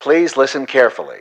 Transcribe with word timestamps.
Please 0.00 0.36
listen 0.36 0.64
carefully. 0.64 1.18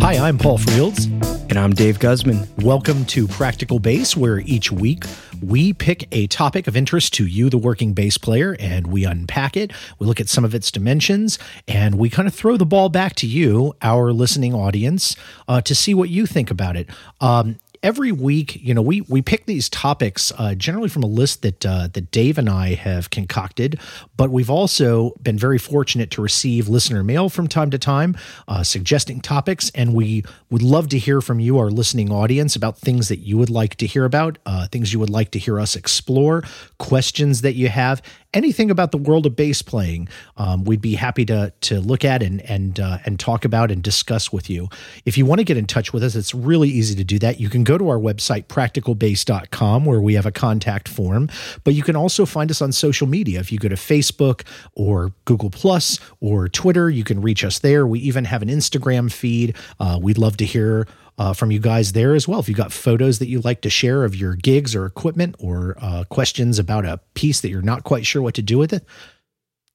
Hi, 0.00 0.18
I'm 0.18 0.38
Paul 0.38 0.58
Fields. 0.58 1.04
And 1.04 1.56
I'm 1.56 1.72
Dave 1.72 2.00
Guzman. 2.00 2.48
Welcome 2.58 3.04
to 3.06 3.28
Practical 3.28 3.78
Bass, 3.78 4.16
where 4.16 4.40
each 4.40 4.72
week 4.72 5.04
we 5.40 5.72
pick 5.72 6.08
a 6.10 6.26
topic 6.26 6.66
of 6.66 6.76
interest 6.76 7.14
to 7.14 7.26
you, 7.26 7.48
the 7.48 7.58
working 7.58 7.92
bass 7.92 8.18
player, 8.18 8.56
and 8.58 8.88
we 8.88 9.04
unpack 9.04 9.56
it. 9.56 9.72
We 10.00 10.06
look 10.06 10.20
at 10.20 10.28
some 10.28 10.44
of 10.44 10.54
its 10.54 10.72
dimensions, 10.72 11.38
and 11.68 11.94
we 11.96 12.10
kind 12.10 12.26
of 12.26 12.34
throw 12.34 12.56
the 12.56 12.66
ball 12.66 12.88
back 12.88 13.14
to 13.16 13.26
you, 13.26 13.74
our 13.82 14.12
listening 14.12 14.52
audience, 14.52 15.14
uh, 15.46 15.60
to 15.62 15.74
see 15.74 15.94
what 15.94 16.08
you 16.08 16.26
think 16.26 16.50
about 16.50 16.76
it. 16.76 16.88
Um, 17.20 17.58
every 17.82 18.12
week, 18.12 18.56
you 18.62 18.74
know, 18.74 18.82
we 18.82 19.00
we 19.02 19.22
pick 19.22 19.46
these 19.46 19.68
topics 19.68 20.32
uh, 20.38 20.54
generally 20.54 20.88
from 20.88 21.02
a 21.02 21.06
list 21.06 21.42
that 21.42 21.64
uh, 21.64 21.88
that 21.92 22.10
Dave 22.10 22.38
and 22.38 22.48
I 22.48 22.74
have 22.74 23.10
concocted, 23.10 23.80
but 24.16 24.30
we've 24.30 24.50
also 24.50 25.14
been 25.22 25.38
very 25.38 25.58
fortunate 25.58 26.10
to 26.12 26.22
receive 26.22 26.68
listener 26.68 27.02
mail 27.02 27.28
from 27.28 27.48
time 27.48 27.70
to 27.70 27.78
time 27.78 28.16
uh, 28.48 28.62
suggesting 28.62 29.20
topics, 29.20 29.70
and 29.74 29.94
we 29.94 30.24
would 30.50 30.62
love 30.62 30.88
to 30.88 30.98
hear 30.98 31.20
from 31.20 31.40
you, 31.40 31.58
our 31.58 31.70
listening 31.70 32.12
audience, 32.12 32.56
about 32.56 32.78
things 32.78 33.08
that 33.08 33.20
you 33.20 33.38
would 33.38 33.50
like 33.50 33.76
to 33.76 33.86
hear 33.86 34.04
about, 34.04 34.38
uh, 34.46 34.66
things 34.68 34.92
you 34.92 34.98
would 34.98 35.10
like 35.10 35.30
to 35.32 35.38
hear 35.38 35.60
us 35.60 35.76
explore, 35.76 36.42
questions 36.78 37.42
that 37.42 37.54
you 37.54 37.68
have, 37.68 38.02
anything 38.32 38.70
about 38.70 38.92
the 38.92 38.98
world 38.98 39.26
of 39.26 39.34
bass 39.34 39.62
playing, 39.62 40.08
um, 40.36 40.64
we'd 40.64 40.80
be 40.80 40.94
happy 40.94 41.24
to 41.24 41.52
to 41.60 41.80
look 41.80 42.04
at 42.04 42.22
and 42.22 42.40
and 42.42 42.78
uh, 42.80 42.98
and 43.04 43.18
talk 43.18 43.44
about 43.44 43.70
and 43.70 43.82
discuss 43.82 44.32
with 44.32 44.48
you. 44.48 44.68
If 45.04 45.18
you 45.18 45.26
want 45.26 45.40
to 45.40 45.44
get 45.44 45.56
in 45.56 45.66
touch 45.66 45.92
with 45.92 46.02
us, 46.02 46.14
it's 46.14 46.34
really 46.34 46.68
easy 46.68 46.94
to 46.96 47.04
do 47.04 47.18
that. 47.20 47.40
You 47.40 47.48
can 47.48 47.64
go 47.64 47.78
to 47.78 47.88
our 47.88 47.98
website 47.98 48.46
practicalbass.com 48.46 49.84
where 49.84 50.00
we 50.00 50.14
have 50.14 50.26
a 50.26 50.32
contact 50.32 50.88
form, 50.88 51.28
but 51.64 51.74
you 51.74 51.82
can 51.82 51.96
also 51.96 52.26
find 52.26 52.50
us 52.50 52.62
on 52.62 52.72
social 52.72 53.06
media. 53.06 53.40
If 53.40 53.52
you 53.52 53.58
go 53.58 53.68
to 53.68 53.76
Facebook 53.76 54.42
or 54.74 55.12
Google 55.24 55.50
Plus 55.50 55.98
or 56.20 56.48
Twitter, 56.48 56.90
you 56.90 57.04
can 57.04 57.20
reach 57.20 57.44
us 57.44 57.58
there. 57.58 57.86
We 57.86 58.00
even 58.00 58.24
have 58.24 58.42
an 58.42 58.48
Instagram 58.48 59.10
feed. 59.10 59.56
Uh, 59.78 59.98
we'd 60.00 60.18
love 60.18 60.36
to 60.40 60.46
hear 60.46 60.86
uh, 61.18 61.32
from 61.32 61.50
you 61.50 61.60
guys 61.60 61.92
there 61.92 62.14
as 62.14 62.26
well. 62.26 62.40
If 62.40 62.48
you've 62.48 62.58
got 62.58 62.72
photos 62.72 63.18
that 63.18 63.28
you 63.28 63.40
like 63.40 63.60
to 63.62 63.70
share 63.70 64.04
of 64.04 64.14
your 64.16 64.34
gigs 64.34 64.74
or 64.74 64.86
equipment 64.86 65.36
or 65.38 65.76
uh, 65.80 66.04
questions 66.08 66.58
about 66.58 66.84
a 66.84 66.98
piece 67.14 67.40
that 67.42 67.50
you're 67.50 67.62
not 67.62 67.84
quite 67.84 68.06
sure 68.06 68.22
what 68.22 68.34
to 68.34 68.42
do 68.42 68.58
with 68.58 68.72
it, 68.72 68.84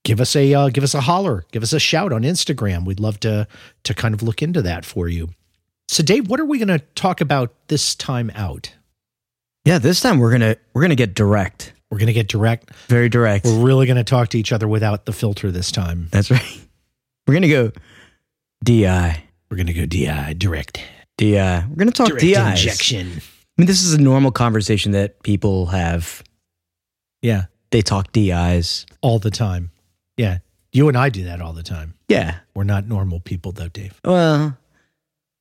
give 0.03 0.19
us 0.19 0.35
a 0.35 0.53
uh, 0.53 0.69
give 0.69 0.83
us 0.83 0.93
a 0.93 1.01
holler, 1.01 1.45
give 1.51 1.63
us 1.63 1.73
a 1.73 1.79
shout 1.79 2.11
on 2.11 2.23
Instagram. 2.23 2.85
We'd 2.85 2.99
love 2.99 3.19
to 3.21 3.47
to 3.83 3.93
kind 3.93 4.13
of 4.13 4.23
look 4.23 4.41
into 4.41 4.61
that 4.63 4.85
for 4.85 5.07
you. 5.07 5.29
So, 5.87 6.01
Dave, 6.03 6.29
what 6.29 6.39
are 6.39 6.45
we 6.45 6.57
going 6.57 6.67
to 6.67 6.79
talk 6.95 7.21
about 7.21 7.53
this 7.67 7.93
time 7.93 8.31
out? 8.33 8.73
Yeah, 9.65 9.77
this 9.77 10.01
time 10.01 10.17
we're 10.17 10.31
gonna 10.31 10.55
we're 10.73 10.81
gonna 10.81 10.95
get 10.95 11.13
direct. 11.13 11.73
We're 11.91 11.99
going 11.99 12.07
to 12.07 12.13
get 12.13 12.27
direct. 12.27 12.73
Very 12.87 13.09
direct. 13.09 13.45
We're 13.45 13.63
really 13.63 13.85
going 13.85 13.97
to 13.97 14.03
talk 14.03 14.29
to 14.29 14.39
each 14.39 14.51
other 14.51 14.67
without 14.67 15.05
the 15.05 15.13
filter 15.13 15.51
this 15.51 15.71
time. 15.71 16.07
That's 16.11 16.31
right. 16.31 16.59
We're 17.27 17.35
gonna 17.35 17.47
go 17.47 17.71
DI. 18.63 19.24
We're 19.55 19.63
going 19.63 19.67
to 19.67 19.73
go 19.73 19.85
DI 19.85 20.33
direct. 20.33 20.83
DI. 21.17 21.65
We're 21.69 21.75
gonna 21.77 21.91
talk 21.91 22.09
Direct 22.09 22.21
DIs. 22.21 22.35
injection. 22.65 23.07
I 23.07 23.21
mean, 23.57 23.67
this 23.67 23.81
is 23.83 23.93
a 23.93 23.97
normal 24.01 24.31
conversation 24.31 24.91
that 24.91 25.23
people 25.23 25.67
have. 25.67 26.21
Yeah, 27.21 27.43
They 27.71 27.81
talk 27.81 28.11
DIs. 28.11 28.85
all 28.99 29.17
the 29.17 29.31
time. 29.31 29.71
Yeah, 30.17 30.39
you 30.73 30.89
and 30.89 30.97
I 30.97 31.07
do 31.07 31.23
that 31.23 31.39
all 31.39 31.53
the 31.53 31.63
time. 31.63 31.93
Yeah. 32.09 32.39
We're 32.53 32.65
not 32.65 32.85
normal 32.89 33.21
people, 33.21 33.53
though, 33.53 33.69
Dave. 33.69 33.97
Well, 34.03 34.57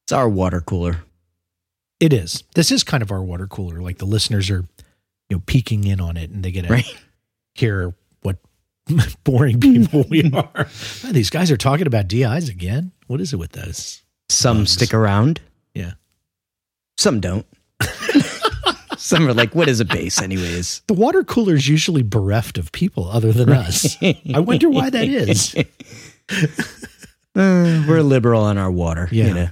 it's 0.05 0.13
our 0.13 0.29
water 0.29 0.61
cooler. 0.61 0.99
It 1.99 2.13
is. 2.13 2.45
This 2.55 2.71
is 2.71 2.85
kind 2.85 3.03
of 3.03 3.11
our 3.11 3.25
water 3.25 3.49
cooler. 3.49 3.83
Like 3.83 3.99
the 3.99 4.07
listeners 4.07 4.49
are, 4.49 4.65
you 5.29 5.37
know, 5.39 5.43
peeking 5.45 5.83
in 5.83 6.01
on 6.01 6.17
it, 6.17 6.31
and 6.31 6.45
they 6.45 6.53
get 6.53 6.67
to 6.67 6.73
Right. 6.73 6.97
hear 7.57 7.97
what 8.23 8.37
boring 9.25 9.59
people 9.59 10.05
we 10.09 10.31
are. 10.33 10.69
Oh, 11.05 11.11
these 11.11 11.31
guys 11.31 11.51
are 11.51 11.57
talking 11.57 11.89
about 11.89 12.07
DIs 12.07 12.49
again. 12.49 12.93
What 13.09 13.21
is 13.21 13.33
it 13.33 13.39
with 13.39 13.51
those? 13.53 14.03
Some 14.29 14.59
Bugs. 14.59 14.73
stick 14.73 14.95
around. 14.95 15.41
Yeah. 15.75 15.93
Some 16.99 17.21
don't. 17.21 17.47
Some 18.97 19.29
are 19.29 19.35
like, 19.35 19.55
what 19.55 19.69
is 19.69 19.81
a 19.81 19.85
base, 19.85 20.23
anyways? 20.23 20.81
The 20.87 20.95
water 20.95 21.25
cooler 21.25 21.55
is 21.55 21.69
usually 21.69 22.03
bereft 22.03 22.57
of 22.57 22.73
people 22.73 23.09
other 23.11 23.33
than 23.33 23.51
us. 23.51 23.97
I 24.03 24.41
wonder 24.41 24.71
why 24.71 24.91
that 24.91 25.07
is. 25.09 25.55
Uh, 27.37 27.83
we're 27.89 28.01
liberal 28.01 28.45
on 28.45 28.57
our 28.59 28.71
water. 28.71 29.09
Yeah. 29.11 29.27
You 29.27 29.35
know? 29.35 29.49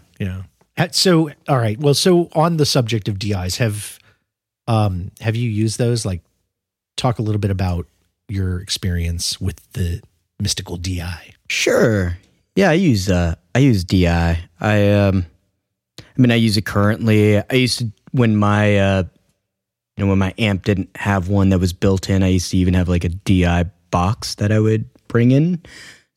Yeah. 0.79 0.87
So, 0.93 1.31
all 1.49 1.59
right. 1.59 1.77
Well, 1.77 1.95
so 1.95 2.29
on 2.33 2.57
the 2.57 2.65
subject 2.65 3.09
of 3.09 3.19
DIs, 3.19 3.57
have 3.57 3.99
um 4.69 5.11
have 5.21 5.35
you 5.35 5.51
used 5.51 5.79
those? 5.79 6.07
Like, 6.07 6.23
talk 6.97 7.19
a 7.19 7.23
little 7.23 7.41
bit 7.41 7.51
about 7.51 7.89
your 8.29 8.61
experience 8.61 9.41
with 9.41 9.73
the 9.73 10.01
mystical 10.41 10.77
DI. 10.77 11.35
Sure. 11.49 12.19
Yeah, 12.55 12.71
I 12.71 12.75
use 12.75 13.11
uh 13.11 13.35
I 13.55 13.59
use 13.61 13.85
DI. 13.85 14.39
I 14.61 14.93
um 14.93 15.27
I 15.99 16.21
mean 16.21 16.31
I 16.31 16.37
use 16.37 16.57
it 16.57 16.67
currently. 16.67 17.39
I 17.39 17.55
used 17.55 17.79
to 17.79 17.93
when 18.13 18.37
my 18.37 18.79
uh 18.79 19.03
you 19.97 20.05
know 20.05 20.11
when 20.11 20.19
my 20.19 20.35
amp 20.39 20.65
didn't 20.65 20.91
have 20.97 21.29
one 21.29 21.51
that 21.51 21.59
was 21.59 21.73
built 21.73 22.09
in, 22.11 22.23
I 22.23 22.29
used 22.29 22.51
to 22.51 22.57
even 22.57 22.75
have 22.75 22.89
like 22.89 23.05
a 23.05 23.11
DI 23.11 23.65
box 23.91 24.37
that 24.37 24.51
I 24.51 24.59
would 24.59 24.89
bring 25.09 25.31
in 25.31 25.63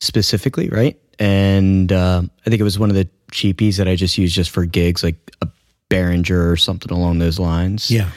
specifically, 0.00 0.68
right? 0.68 0.98
And 1.18 1.92
uh, 1.92 2.22
I 2.46 2.50
think 2.50 2.60
it 2.60 2.64
was 2.64 2.78
one 2.78 2.90
of 2.90 2.96
the 2.96 3.08
cheapies 3.32 3.76
that 3.76 3.88
I 3.88 3.96
just 3.96 4.18
used 4.18 4.34
just 4.34 4.50
for 4.50 4.64
gigs, 4.64 5.02
like 5.02 5.16
a 5.42 5.48
Behringer 5.90 6.50
or 6.50 6.56
something 6.56 6.90
along 6.90 7.18
those 7.18 7.38
lines. 7.38 7.90
Yeah. 7.90 8.10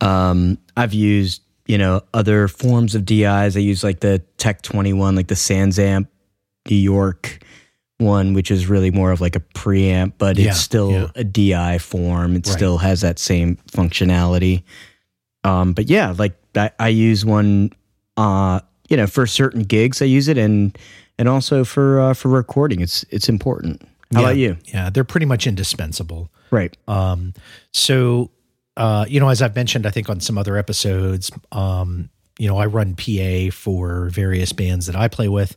Um, 0.00 0.58
I've 0.76 0.94
used, 0.94 1.42
you 1.66 1.78
know, 1.78 2.02
other 2.14 2.48
forms 2.48 2.94
of 2.94 3.04
DIs. 3.04 3.56
I 3.56 3.60
use 3.60 3.84
like 3.84 4.00
the 4.00 4.20
Tech 4.38 4.62
21, 4.62 5.16
like 5.16 5.26
the 5.26 5.34
Sansamp 5.34 6.06
New 6.06 6.17
York 6.76 7.42
one, 7.98 8.32
which 8.32 8.50
is 8.50 8.66
really 8.68 8.90
more 8.92 9.10
of 9.10 9.20
like 9.20 9.34
a 9.34 9.40
preamp, 9.40 10.12
but 10.18 10.36
Yeah, 10.38 10.50
it's 10.50 10.60
still 10.60 10.90
yeah. 10.92 11.06
a 11.16 11.24
DI 11.24 11.78
form. 11.78 12.36
It 12.36 12.46
Right. 12.46 12.52
still 12.56 12.78
has 12.78 13.00
that 13.00 13.18
same 13.18 13.56
functionality. 13.72 14.62
Um, 15.44 15.72
but 15.72 15.88
yeah, 15.90 16.14
like 16.16 16.34
I, 16.54 16.70
I 16.78 16.88
use 16.88 17.24
one, 17.24 17.70
uh, 18.16 18.60
you 18.88 18.96
know, 18.96 19.06
for 19.08 19.26
certain 19.26 19.62
gigs 19.62 20.00
I 20.00 20.04
use 20.04 20.28
it 20.28 20.38
and, 20.38 20.76
and 21.18 21.28
also 21.28 21.64
for, 21.64 22.00
uh, 22.00 22.14
for 22.14 22.28
recording. 22.28 22.80
It's, 22.80 23.04
it's 23.10 23.28
important. 23.28 23.82
How 24.14 24.20
Yeah. 24.20 24.26
about 24.26 24.36
you? 24.36 24.56
Yeah. 24.66 24.90
They're 24.90 25.04
pretty 25.04 25.26
much 25.26 25.46
indispensable. 25.48 26.30
Right. 26.52 26.76
Um, 26.86 27.34
so, 27.72 28.30
uh, 28.76 29.06
you 29.08 29.18
know, 29.18 29.28
as 29.28 29.42
I've 29.42 29.56
mentioned, 29.56 29.86
I 29.86 29.90
think 29.90 30.08
on 30.08 30.20
some 30.20 30.38
other 30.38 30.56
episodes, 30.56 31.30
um, 31.50 32.10
you 32.38 32.46
know, 32.46 32.58
I 32.58 32.66
run 32.66 32.94
PA 32.94 33.50
for 33.50 34.08
various 34.10 34.52
bands 34.52 34.86
that 34.86 34.94
I 34.94 35.08
play 35.08 35.28
with, 35.28 35.56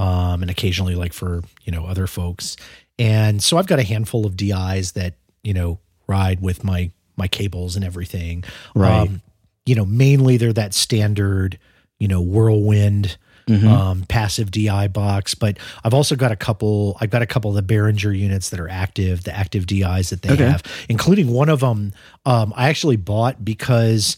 um, 0.00 0.40
and 0.42 0.50
occasionally 0.50 0.94
like 0.94 1.12
for, 1.12 1.42
you 1.64 1.72
know, 1.72 1.84
other 1.84 2.06
folks. 2.06 2.56
And 2.98 3.42
so 3.42 3.58
I've 3.58 3.66
got 3.66 3.78
a 3.78 3.82
handful 3.82 4.24
of 4.26 4.36
DIs 4.36 4.92
that, 4.92 5.14
you 5.42 5.52
know, 5.52 5.78
ride 6.06 6.40
with 6.40 6.64
my, 6.64 6.90
my 7.16 7.28
cables 7.28 7.76
and 7.76 7.84
everything. 7.84 8.44
Right. 8.74 9.02
Um, 9.08 9.20
you 9.66 9.74
know, 9.74 9.84
mainly 9.84 10.36
they're 10.38 10.52
that 10.54 10.72
standard, 10.74 11.58
you 11.98 12.08
know, 12.08 12.20
whirlwind, 12.20 13.16
Mhm. 13.48 13.66
um, 13.68 14.04
passive 14.08 14.50
DI 14.52 14.86
box, 14.88 15.34
but 15.34 15.58
I've 15.82 15.92
also 15.94 16.14
got 16.14 16.30
a 16.30 16.36
couple. 16.36 16.96
I've 17.00 17.10
got 17.10 17.20
a 17.20 17.26
couple 17.26 17.50
of 17.56 17.66
the 17.66 17.74
Behringer 17.74 18.16
units 18.16 18.50
that 18.50 18.60
are 18.60 18.68
active, 18.68 19.24
the 19.24 19.36
active 19.36 19.66
DIs 19.66 20.10
that 20.10 20.22
they 20.22 20.30
Okay. 20.34 20.44
have, 20.48 20.62
including 20.88 21.28
one 21.32 21.48
of 21.48 21.60
them. 21.60 21.92
Um, 22.24 22.52
I 22.56 22.68
actually 22.68 22.96
bought 22.96 23.44
because 23.44 24.16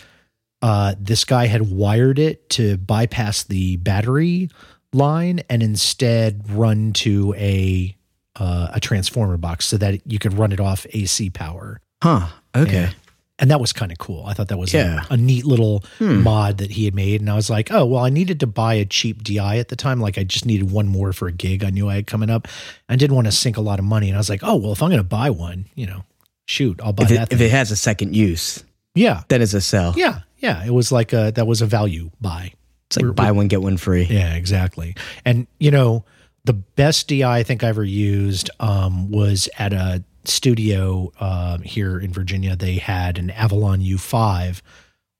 uh, 0.60 0.94
this 1.00 1.24
guy 1.24 1.46
had 1.46 1.70
wired 1.70 2.18
it 2.18 2.48
to 2.50 2.76
bypass 2.76 3.42
the 3.44 3.76
battery 3.78 4.48
line 4.92 5.40
and 5.48 5.62
instead 5.62 6.50
run 6.50 6.92
to 6.94 7.34
a 7.36 7.96
uh, 8.36 8.68
a 8.72 8.80
transformer 8.80 9.36
box 9.36 9.66
so 9.66 9.76
that 9.76 10.00
you 10.10 10.18
could 10.18 10.32
run 10.38 10.52
it 10.52 10.60
off 10.60 10.86
AC 10.90 11.30
power. 11.30 11.80
huh. 12.02 12.28
Okay. 12.56 12.72
Yeah. 12.72 12.90
And 13.38 13.50
that 13.50 13.60
was 13.60 13.72
kind 13.72 13.90
of 13.92 13.98
cool. 13.98 14.24
I 14.26 14.32
thought 14.34 14.48
that 14.48 14.58
was 14.58 14.72
a- 14.72 14.78
Yeah. 14.78 15.04
a, 15.10 15.16
neat 15.16 15.44
little 15.44 15.84
Hmm. 15.98 16.22
mod 16.22 16.58
that 16.58 16.70
he 16.72 16.84
had 16.86 16.94
made. 16.94 17.20
And 17.20 17.28
I 17.30 17.34
was 17.34 17.50
like, 17.50 17.70
oh, 17.72 17.84
well, 17.84 18.04
I 18.04 18.08
needed 18.10 18.40
to 18.40 18.46
buy 18.46 18.74
a 18.74 18.84
cheap 18.84 19.22
DI 19.22 19.56
at 19.58 19.68
the 19.68 19.76
time. 19.76 20.00
Like, 20.00 20.16
I 20.16 20.24
just 20.24 20.46
needed 20.46 20.70
one 20.70 20.86
more 20.88 21.12
for 21.12 21.28
a 21.28 21.32
gig 21.32 21.62
I 21.64 21.70
knew 21.70 21.88
I 21.88 21.96
had 21.96 22.06
coming 22.06 22.30
up. 22.30 22.46
I 22.88 22.96
didn't 22.96 23.16
want 23.16 23.26
to 23.26 23.32
sink 23.32 23.56
a 23.56 23.60
lot 23.62 23.78
of 23.78 23.84
money. 23.84 24.08
And 24.08 24.16
I 24.16 24.20
was 24.20 24.30
like, 24.30 24.40
oh, 24.44 24.56
well, 24.56 24.72
if 24.72 24.82
I'm 24.82 24.88
going 24.90 24.98
to 25.00 25.04
buy 25.04 25.28
one, 25.30 25.66
you 25.74 25.86
know, 25.86 26.04
shoot, 26.46 26.80
I'll 26.82 26.92
buy 26.92 27.04
If 27.04 27.08
that. 27.10 27.32
it, 27.32 27.34
if 27.34 27.40
it 27.40 27.50
has 27.50 27.70
a 27.70 27.76
second 27.76 28.14
use, 28.14 28.62
yeah. 28.94 29.22
then 29.28 29.42
it's 29.42 29.54
a 29.54 29.60
sell. 29.60 29.92
Yeah. 29.96 30.20
Yeah. 30.38 30.64
It 30.64 30.70
was 30.72 30.90
like 30.92 31.12
a, 31.12 31.32
that 31.34 31.46
was 31.46 31.60
a 31.62 31.66
value 31.66 32.10
buy. 32.20 32.52
It's 32.92 32.98
like 32.98 33.04
We're- 33.04 33.14
buy 33.14 33.32
one, 33.32 33.48
get 33.48 33.62
one 33.62 33.78
free. 33.78 34.02
Yeah, 34.04 34.34
exactly. 34.34 34.94
And 35.24 35.46
you 35.58 35.70
know, 35.70 36.04
the 36.44 36.52
best 36.52 37.08
DI 37.08 37.22
I 37.38 37.42
think 37.42 37.64
I 37.64 37.68
ever 37.68 37.82
used 37.84 38.50
um, 38.60 39.10
was 39.10 39.48
at 39.58 39.72
a 39.72 40.04
studio 40.24 41.10
um, 41.18 41.62
here 41.62 41.98
in 41.98 42.12
Virginia. 42.12 42.54
They 42.54 42.74
had 42.74 43.16
an 43.16 43.30
Avalon 43.30 43.80
U5 43.80 44.60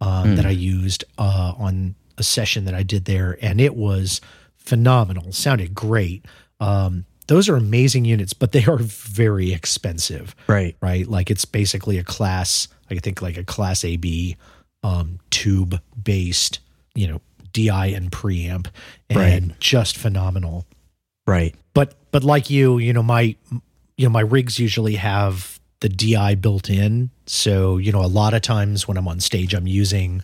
um, 0.03 0.29
Hmm. 0.31 0.35
that 0.35 0.45
I 0.45 0.51
used 0.51 1.05
uh, 1.17 1.55
on 1.57 1.95
a 2.19 2.23
session 2.23 2.67
that 2.67 2.75
I 2.75 2.83
did 2.83 3.07
there, 3.07 3.39
and 3.41 3.59
it 3.61 3.75
was 3.75 4.21
phenomenal. 4.59 5.33
Sounded 5.33 5.75
great. 5.75 6.27
Um, 6.61 7.05
those 7.29 7.49
are 7.49 7.57
amazing 7.57 8.05
units, 8.05 8.33
but 8.35 8.53
they 8.53 8.65
are 8.67 8.79
very 8.79 9.53
expensive, 9.55 10.35
Right. 10.47 10.77
right? 10.83 11.07
Like 11.09 11.31
it's 11.31 11.47
basically 11.47 11.97
a 11.99 12.05
class, 12.05 12.69
I 12.91 12.97
think 12.99 13.23
like 13.23 13.39
a 13.39 13.45
class 13.45 13.83
AB 13.85 14.37
um, 14.83 15.21
tube 15.31 15.81
based, 16.03 16.59
you 16.95 17.07
know, 17.09 17.21
DI 17.53 17.87
and 17.89 18.11
preamp, 18.11 18.67
and 19.11 19.19
Right. 19.19 19.61
just 19.61 19.97
phenomenal. 19.97 20.67
Right. 21.27 21.55
But 21.75 21.95
but 22.11 22.25
like 22.25 22.51
you, 22.51 22.79
you 22.79 22.93
know, 22.93 23.03
my 23.03 23.37
you 23.97 24.07
know 24.07 24.11
my 24.11 24.21
rigs 24.21 24.59
usually 24.59 24.97
have 24.97 25.59
the 25.81 25.89
DI 25.89 26.35
built 26.37 26.69
in, 26.71 27.11
so 27.27 27.79
you 27.79 27.93
know 27.93 28.05
a 28.05 28.07
lot 28.07 28.35
of 28.35 28.43
times 28.43 28.87
when 28.89 28.97
I'm 28.97 29.09
on 29.09 29.21
stage, 29.21 29.55
I'm 29.55 29.67
using 29.67 30.23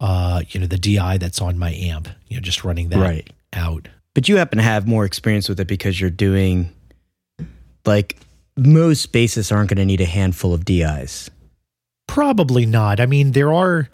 uh, 0.00 0.42
you 0.50 0.60
know 0.60 0.66
the 0.66 0.78
DI 0.78 1.18
that's 1.18 1.40
on 1.40 1.58
my 1.58 1.72
amp, 1.72 2.08
you 2.28 2.36
know, 2.36 2.40
just 2.42 2.64
running 2.64 2.88
that 2.90 2.98
Right. 2.98 3.30
out. 3.52 3.88
But 4.14 4.28
you 4.28 4.36
happen 4.36 4.56
to 4.58 4.62
have 4.64 4.86
more 4.88 5.04
experience 5.04 5.48
with 5.48 5.60
it 5.60 5.68
because 5.68 6.00
you're 6.00 6.10
doing 6.10 6.72
like 7.84 8.16
most 8.56 9.12
bassists 9.12 9.52
aren't 9.54 9.70
going 9.70 9.78
to 9.78 9.84
need 9.84 10.00
a 10.00 10.04
handful 10.06 10.52
of 10.52 10.64
DIs. 10.64 11.30
Probably 12.06 12.66
not. 12.66 12.98
I 13.00 13.06
mean, 13.06 13.32
there 13.32 13.52
are. 13.52 13.88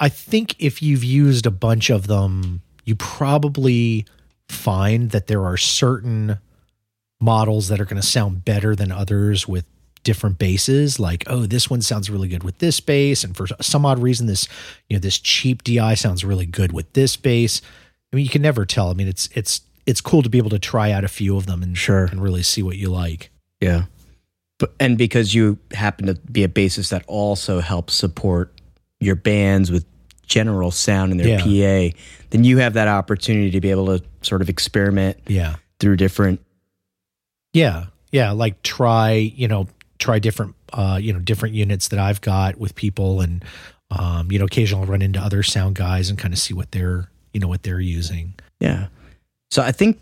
I 0.00 0.08
think 0.08 0.56
if 0.58 0.82
you've 0.82 1.04
used 1.04 1.46
a 1.46 1.50
bunch 1.50 1.90
of 1.90 2.06
them, 2.06 2.62
you 2.84 2.94
probably 2.96 4.06
find 4.48 5.10
that 5.10 5.26
there 5.26 5.44
are 5.44 5.56
certain 5.56 6.38
models 7.20 7.68
that 7.68 7.80
are 7.80 7.84
going 7.84 8.00
to 8.00 8.06
sound 8.06 8.44
better 8.44 8.74
than 8.74 8.90
others 8.90 9.46
with 9.46 9.64
different 10.04 10.36
bases 10.36 10.98
Like, 10.98 11.22
oh, 11.28 11.46
this 11.46 11.70
one 11.70 11.80
sounds 11.80 12.10
really 12.10 12.26
good 12.28 12.42
with 12.42 12.58
this 12.58 12.80
bass, 12.80 13.22
and 13.22 13.36
for 13.36 13.46
some 13.60 13.86
odd 13.86 14.00
reason, 14.00 14.26
this 14.26 14.48
you 14.88 14.96
know 14.96 15.00
this 15.00 15.18
cheap 15.18 15.62
DI 15.62 15.94
sounds 15.94 16.24
really 16.24 16.46
good 16.46 16.72
with 16.72 16.92
this 16.94 17.16
bass. 17.16 17.62
I 18.12 18.16
mean, 18.16 18.24
you 18.24 18.30
can 18.30 18.42
never 18.42 18.66
tell. 18.66 18.90
I 18.90 18.94
mean, 18.94 19.06
it's 19.08 19.28
it's 19.34 19.60
it's 19.86 20.00
cool 20.00 20.22
to 20.22 20.28
be 20.28 20.38
able 20.38 20.50
to 20.50 20.58
try 20.58 20.90
out 20.90 21.04
a 21.04 21.08
few 21.08 21.36
of 21.36 21.46
them 21.46 21.62
and 21.62 21.76
Sure. 21.78 22.06
and 22.06 22.20
really 22.22 22.42
see 22.42 22.62
what 22.62 22.76
you 22.76 22.88
like. 22.88 23.30
Yeah. 23.60 23.84
But 24.58 24.74
and 24.80 24.98
because 24.98 25.34
you 25.34 25.58
happen 25.72 26.06
to 26.06 26.14
be 26.14 26.42
a 26.44 26.48
bassist 26.48 26.90
that 26.90 27.04
also 27.06 27.60
helps 27.60 27.94
support 27.94 28.52
your 29.02 29.16
bands 29.16 29.70
with 29.70 29.84
general 30.26 30.70
sound 30.70 31.12
in 31.12 31.18
their 31.18 31.38
PA, 31.38 31.96
then 32.30 32.44
you 32.44 32.58
have 32.58 32.74
that 32.74 32.88
opportunity 32.88 33.50
to 33.50 33.60
be 33.60 33.70
able 33.70 33.86
to 33.98 34.04
sort 34.22 34.40
of 34.40 34.48
experiment 34.48 35.18
Yeah. 35.26 35.56
through 35.80 35.96
different 35.96 36.40
Yeah. 37.52 37.86
Yeah. 38.12 38.30
Like 38.30 38.62
try, 38.62 39.12
you 39.12 39.48
know, 39.48 39.68
try 39.98 40.18
different, 40.18 40.54
uh, 40.72 40.98
you 41.00 41.12
know, 41.12 41.18
different 41.18 41.54
units 41.54 41.88
that 41.88 41.98
I've 41.98 42.20
got 42.20 42.56
with 42.58 42.74
people 42.74 43.20
and, 43.20 43.44
um, 43.90 44.32
you 44.32 44.38
know, 44.38 44.46
occasionally 44.46 44.84
I'll 44.84 44.90
run 44.90 45.02
into 45.02 45.20
other 45.20 45.42
sound 45.42 45.74
guys 45.76 46.08
and 46.08 46.18
kind 46.18 46.32
of 46.32 46.38
see 46.40 46.54
what 46.54 46.72
they're, 46.72 47.10
you 47.34 47.40
know, 47.40 47.48
what 47.48 47.62
they're 47.62 47.80
using. 47.80 48.34
Yeah. 48.60 48.86
So 49.50 49.62
I 49.62 49.72
think 49.72 50.00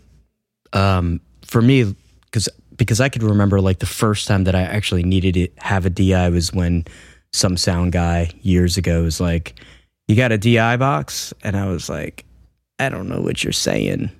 um, 0.73 1.19
for 1.45 1.61
me, 1.61 1.93
because 2.25 2.47
because 2.77 3.01
I 3.01 3.09
could 3.09 3.21
remember 3.23 3.59
like 3.59 3.79
the 3.79 3.85
first 3.85 4.27
time 4.27 4.45
that 4.45 4.55
I 4.55 4.61
actually 4.61 5.03
needed 5.03 5.33
to 5.35 5.47
have 5.57 5.85
a 5.85 5.89
DI 5.89 6.29
was 6.29 6.53
when 6.53 6.85
some 7.33 7.57
sound 7.57 7.91
guy 7.91 8.31
years 8.41 8.77
ago 8.77 9.03
was 9.03 9.19
like, 9.21 9.59
"You 10.07 10.15
got 10.15 10.31
a 10.31 10.37
DI 10.37 10.77
box?" 10.77 11.33
And 11.43 11.55
I 11.55 11.67
was 11.67 11.89
like, 11.89 12.25
"I 12.79 12.89
don't 12.89 13.07
know 13.09 13.21
what 13.21 13.43
you're 13.43 13.53
saying." 13.53 14.11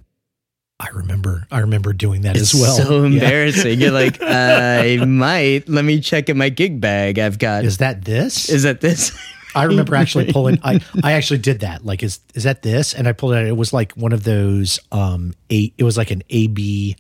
I 0.80 0.88
remember, 0.96 1.46
I 1.52 1.60
remember 1.60 1.94
doing 1.94 2.22
that 2.22 2.36
It's 2.36 2.56
as 2.56 2.60
well. 2.60 2.76
so 2.76 3.00
Yeah. 3.06 3.06
embarrassing. 3.14 3.80
You're 3.80 3.92
like, 3.92 4.18
I 4.22 4.98
might. 5.06 5.70
Let 5.70 5.86
me 5.86 6.02
check 6.02 6.28
in 6.28 6.38
my 6.38 6.50
gig 6.50 6.82
bag. 6.82 7.20
I've 7.20 7.38
got. 7.38 7.66
Is, 7.66 7.78
that 7.78 8.04
this? 8.04 8.50
Is 8.50 8.64
that 8.64 8.82
this? 8.82 9.16
I 9.54 9.66
remember 9.66 9.94
actually 9.96 10.32
pulling. 10.34 10.58
I 10.64 10.80
I 11.04 11.12
actually 11.14 11.38
did 11.40 11.60
that. 11.60 11.86
Like, 11.86 12.02
is 12.02 12.20
is 12.34 12.44
that 12.46 12.64
this? 12.64 12.94
And 12.96 13.08
I 13.08 13.12
pulled 13.14 13.34
it. 13.34 13.38
out. 13.38 13.46
It 13.46 13.58
was 13.58 13.74
like 13.74 13.92
one 13.94 14.12
of 14.14 14.24
those. 14.24 14.80
Um, 14.92 15.36
eight. 15.52 15.74
It 15.78 15.84
was 15.84 15.98
like 15.98 16.10
an 16.10 16.24
AB 16.32 16.96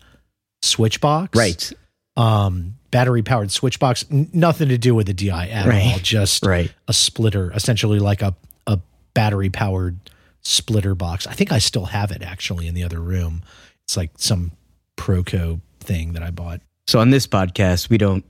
switch 0.61 1.01
box. 1.01 1.35
right. 1.35 1.73
Um, 2.17 2.75
battery 2.91 3.21
powered 3.23 3.51
switch 3.51 3.79
box. 3.79 4.03
N- 4.11 4.29
nothing 4.33 4.67
to 4.69 4.77
do 4.77 4.93
with 4.93 5.07
the 5.07 5.13
DI 5.13 5.47
at 5.47 5.65
Right. 5.67 5.93
all. 5.93 5.99
Just 5.99 6.45
Right. 6.45 6.71
a 6.87 6.93
splitter, 6.93 7.51
essentially 7.53 7.99
like 7.99 8.21
a 8.21 8.35
a 8.67 8.79
battery 9.13 9.49
powered 9.49 9.97
splitter 10.41 10.93
box. 10.95 11.25
I 11.27 11.33
think 11.33 11.51
I 11.51 11.59
still 11.59 11.85
have 11.85 12.11
it 12.11 12.21
actually 12.21 12.67
in 12.67 12.73
the 12.73 12.83
other 12.83 12.99
room. 12.99 13.41
It's 13.85 13.95
like 13.97 14.11
some 14.17 14.51
Proco 14.97 15.61
thing 15.79 16.13
that 16.13 16.21
I 16.23 16.31
bought. 16.31 16.61
So 16.87 16.99
on 16.99 17.09
this 17.11 17.25
podcast, 17.27 17.89
we 17.89 17.97
don't 17.97 18.23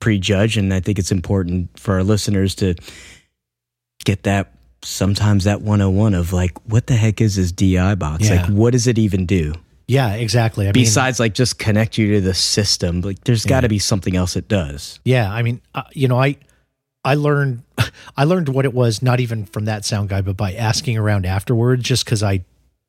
prejudge, 0.00 0.56
and 0.56 0.72
I 0.74 0.80
think 0.80 0.98
it's 0.98 1.12
important 1.12 1.78
for 1.78 1.94
our 1.94 2.02
listeners 2.02 2.54
to 2.56 2.74
get 4.04 4.22
that 4.24 4.52
sometimes 4.82 5.44
that 5.44 5.60
101 5.62 6.14
of 6.14 6.32
like, 6.32 6.52
what 6.68 6.86
the 6.86 6.96
heck 6.96 7.20
is 7.20 7.36
this 7.36 7.52
DI 7.52 7.94
box? 7.94 8.28
Yeah. 8.28 8.42
Like, 8.42 8.50
what 8.50 8.72
does 8.72 8.86
it 8.86 8.98
even 8.98 9.26
do? 9.26 9.54
Yeah, 9.90 10.14
exactly. 10.14 10.66
I 10.66 10.68
mean, 10.68 10.84
Besides, 10.84 11.18
like, 11.18 11.34
just 11.34 11.58
connect 11.58 11.98
you 11.98 12.12
to 12.14 12.20
the 12.20 12.32
system, 12.32 13.00
like, 13.00 13.24
there's 13.24 13.44
got 13.44 13.62
to 13.62 13.64
Yeah. 13.64 13.68
be 13.70 13.78
something 13.80 14.14
else 14.14 14.36
it 14.36 14.46
does. 14.46 15.00
Yeah, 15.04 15.32
I 15.32 15.42
mean, 15.42 15.60
uh, 15.74 15.82
you 15.92 16.06
know, 16.06 16.16
I 16.20 16.36
I 17.04 17.14
learned 17.14 17.62
I 18.16 18.22
learned 18.24 18.50
what 18.50 18.64
it 18.64 18.72
was 18.72 19.02
not 19.02 19.18
even 19.18 19.46
from 19.46 19.64
that 19.64 19.84
sound 19.84 20.08
guy, 20.10 20.20
but 20.20 20.36
by 20.36 20.52
asking 20.54 20.96
around 20.96 21.26
afterwards, 21.26 21.82
just 21.82 22.04
because 22.04 22.22
I 22.22 22.44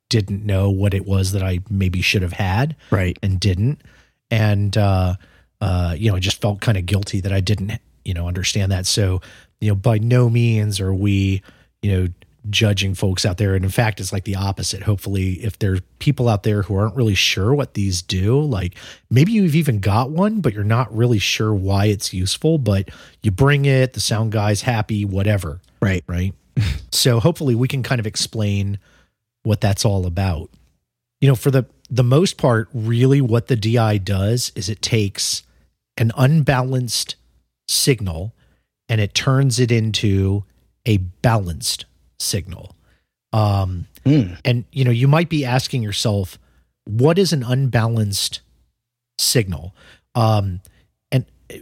didn't 0.09 0.45
know 0.45 0.69
what 0.69 0.93
it 0.93 1.05
was 1.07 1.31
that 1.31 1.41
I 1.41 1.59
maybe 1.71 2.01
should 2.03 2.21
have 2.21 2.33
had 2.33 2.75
Right. 2.91 3.17
and 3.23 3.39
didn't, 3.39 3.81
and 4.29 4.77
uh, 4.77 5.15
uh, 5.59 5.95
you 5.97 6.11
know, 6.11 6.17
I 6.17 6.19
just 6.19 6.39
felt 6.39 6.61
kind 6.61 6.77
of 6.77 6.85
guilty 6.85 7.19
that 7.21 7.31
I 7.33 7.39
didn't, 7.39 7.79
you 8.05 8.13
know, 8.13 8.27
understand 8.27 8.71
that. 8.73 8.85
So, 8.85 9.21
you 9.59 9.69
know, 9.69 9.75
by 9.75 9.97
no 9.97 10.29
means 10.29 10.79
are 10.79 10.93
we, 10.93 11.41
you 11.81 11.91
know, 11.91 12.07
judging 12.49 12.95
folks 12.95 13.25
out 13.25 13.37
there. 13.37 13.55
And 13.55 13.63
in 13.63 13.71
fact, 13.71 13.99
it's 13.99 14.11
like 14.11 14.23
the 14.23 14.35
opposite. 14.35 14.83
Hopefully, 14.83 15.33
if 15.43 15.59
there's 15.59 15.81
people 15.99 16.27
out 16.27 16.43
there 16.43 16.63
who 16.63 16.75
aren't 16.75 16.95
really 16.95 17.13
sure 17.15 17.53
what 17.53 17.75
these 17.75 18.01
do, 18.01 18.41
like 18.41 18.75
maybe 19.09 19.31
you've 19.31 19.55
even 19.55 19.79
got 19.79 20.09
one, 20.09 20.41
but 20.41 20.53
you're 20.53 20.63
not 20.63 20.95
really 20.95 21.19
sure 21.19 21.53
why 21.53 21.85
it's 21.85 22.13
useful, 22.13 22.57
but 22.57 22.89
you 23.21 23.31
bring 23.31 23.65
it, 23.65 23.93
the 23.93 23.99
sound 23.99 24.31
guy's 24.31 24.61
happy, 24.63 25.05
whatever, 25.05 25.61
Right. 25.81 26.03
right? 26.07 26.33
so 26.91 27.19
hopefully 27.19 27.55
we 27.55 27.67
can 27.67 27.83
kind 27.83 27.99
of 27.99 28.07
explain 28.07 28.79
what 29.43 29.61
that's 29.61 29.85
all 29.85 30.05
about. 30.05 30.49
You 31.19 31.27
know, 31.29 31.35
for 31.35 31.51
the 31.51 31.65
the 31.89 32.03
most 32.03 32.37
part, 32.37 32.69
really 32.73 33.21
what 33.21 33.47
the 33.47 33.55
DI 33.55 33.97
does 33.99 34.51
is 34.55 34.69
it 34.69 34.81
takes 34.81 35.43
an 35.97 36.11
unbalanced 36.17 37.15
signal 37.67 38.33
and 38.89 38.99
it 39.01 39.13
turns 39.13 39.59
it 39.59 39.71
into 39.71 40.43
a 40.85 40.97
balanced 40.97 41.85
signal. 42.21 42.75
Um, 43.33 43.87
Mm. 44.05 44.39
and 44.43 44.65
you 44.71 44.83
know, 44.83 44.91
you 44.91 45.07
might 45.07 45.29
be 45.29 45.45
asking 45.45 45.83
yourself, 45.83 46.39
what 46.85 47.19
is 47.19 47.31
an 47.33 47.43
unbalanced 47.43 48.41
signal? 49.19 49.75
Um, 50.15 50.61
and 51.11 51.25
uh, 51.53 51.57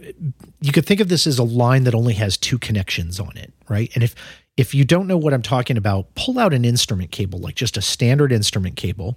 you 0.60 0.72
could 0.72 0.86
think 0.86 1.00
of 1.00 1.08
this 1.08 1.26
as 1.26 1.38
a 1.38 1.44
line 1.44 1.84
that 1.84 1.94
only 1.94 2.14
has 2.14 2.36
two 2.38 2.58
connections 2.58 3.20
on 3.20 3.36
it, 3.36 3.52
right? 3.68 3.90
And 3.94 4.02
if 4.02 4.14
if 4.56 4.74
you 4.74 4.84
don't 4.84 5.06
know 5.06 5.16
what 5.18 5.32
I'm 5.32 5.42
talking 5.42 5.76
about, 5.76 6.14
pull 6.14 6.38
out 6.38 6.52
an 6.52 6.64
instrument 6.64 7.10
cable, 7.10 7.38
like 7.38 7.54
just 7.54 7.76
a 7.76 7.82
standard 7.82 8.32
instrument 8.32 8.76
cable, 8.76 9.16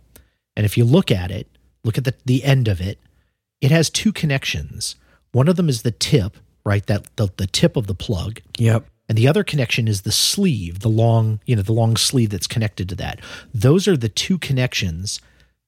and 0.56 0.66
if 0.66 0.78
you 0.78 0.86
look 0.86 1.12
at 1.12 1.32
it, 1.32 1.48
look 1.84 1.98
at 1.98 2.04
the 2.04 2.14
the 2.26 2.44
end 2.44 2.68
of 2.68 2.82
it, 2.82 3.00
it 3.62 3.72
has 3.72 3.90
two 3.90 4.12
connections. 4.12 4.96
One 5.32 5.48
of 5.48 5.56
them 5.56 5.70
is 5.70 5.82
the 5.82 5.92
tip, 5.92 6.38
right? 6.66 6.86
That 6.86 7.16
the, 7.16 7.30
the 7.38 7.48
tip 7.48 7.76
of 7.78 7.88
the 7.88 7.96
plug, 7.96 8.42
Yep. 8.58 8.86
And 9.14 9.18
the 9.20 9.28
other 9.28 9.44
connection 9.44 9.88
is 9.88 10.02
the 10.02 10.12
sleeve, 10.12 10.80
the 10.80 10.90
long, 10.90 11.40
you 11.46 11.56
know, 11.56 11.62
the 11.62 11.72
long 11.72 11.96
sleeve 11.98 12.32
that's 12.32 12.48
connected 12.48 12.90
to 12.90 12.96
that. 12.96 13.20
Those 13.54 13.88
are 13.88 13.96
the 13.96 14.10
two 14.10 14.40
connections 14.40 15.22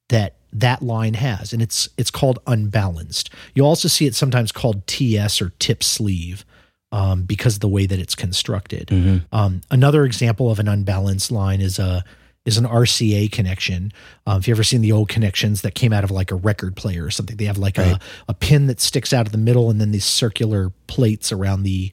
that 0.10 0.34
that 0.52 0.82
line 0.82 1.14
has, 1.14 1.54
and 1.54 1.62
it's 1.62 1.88
it's 1.96 2.10
called 2.10 2.40
unbalanced. 2.48 3.30
You'll 3.54 3.68
also 3.68 3.88
see 3.88 4.08
it 4.08 4.16
sometimes 4.16 4.52
called 4.52 4.88
TS 4.88 5.44
or 5.44 5.52
tip 5.60 5.84
sleeve 5.84 6.44
um, 6.92 7.22
because 7.22 7.54
of 7.54 7.60
the 7.60 7.68
way 7.68 7.86
that 7.86 8.00
it's 8.00 8.16
constructed. 8.16 8.90
Um, 9.32 9.62
another 9.70 10.06
example 10.06 10.50
of 10.50 10.58
an 10.58 10.68
unbalanced 10.68 11.30
line 11.32 11.62
is 11.62 11.78
a 11.78 12.04
is 12.46 12.58
an 12.58 12.66
RCA 12.66 13.32
connection. 13.32 13.94
Um, 14.26 14.40
if 14.40 14.48
you 14.48 14.56
ever 14.56 14.64
seen 14.64 14.82
the 14.82 14.92
old 14.92 15.08
connections 15.10 15.62
that 15.62 15.76
came 15.76 15.94
out 15.94 16.04
of 16.04 16.10
like 16.10 16.32
a 16.32 16.36
record 16.36 16.76
player 16.76 17.06
or 17.06 17.12
something, 17.12 17.38
they 17.38 17.46
have 17.46 17.60
like 17.60 17.78
Right. 17.78 17.94
a, 17.94 18.00
a 18.30 18.34
pin 18.34 18.66
that 18.66 18.82
sticks 18.82 19.14
out 19.14 19.28
of 19.28 19.32
the 19.32 19.38
middle, 19.38 19.70
and 19.70 19.80
then 19.80 19.92
these 19.92 20.06
circular 20.06 20.72
plates 20.88 21.32
around 21.32 21.62
the 21.62 21.92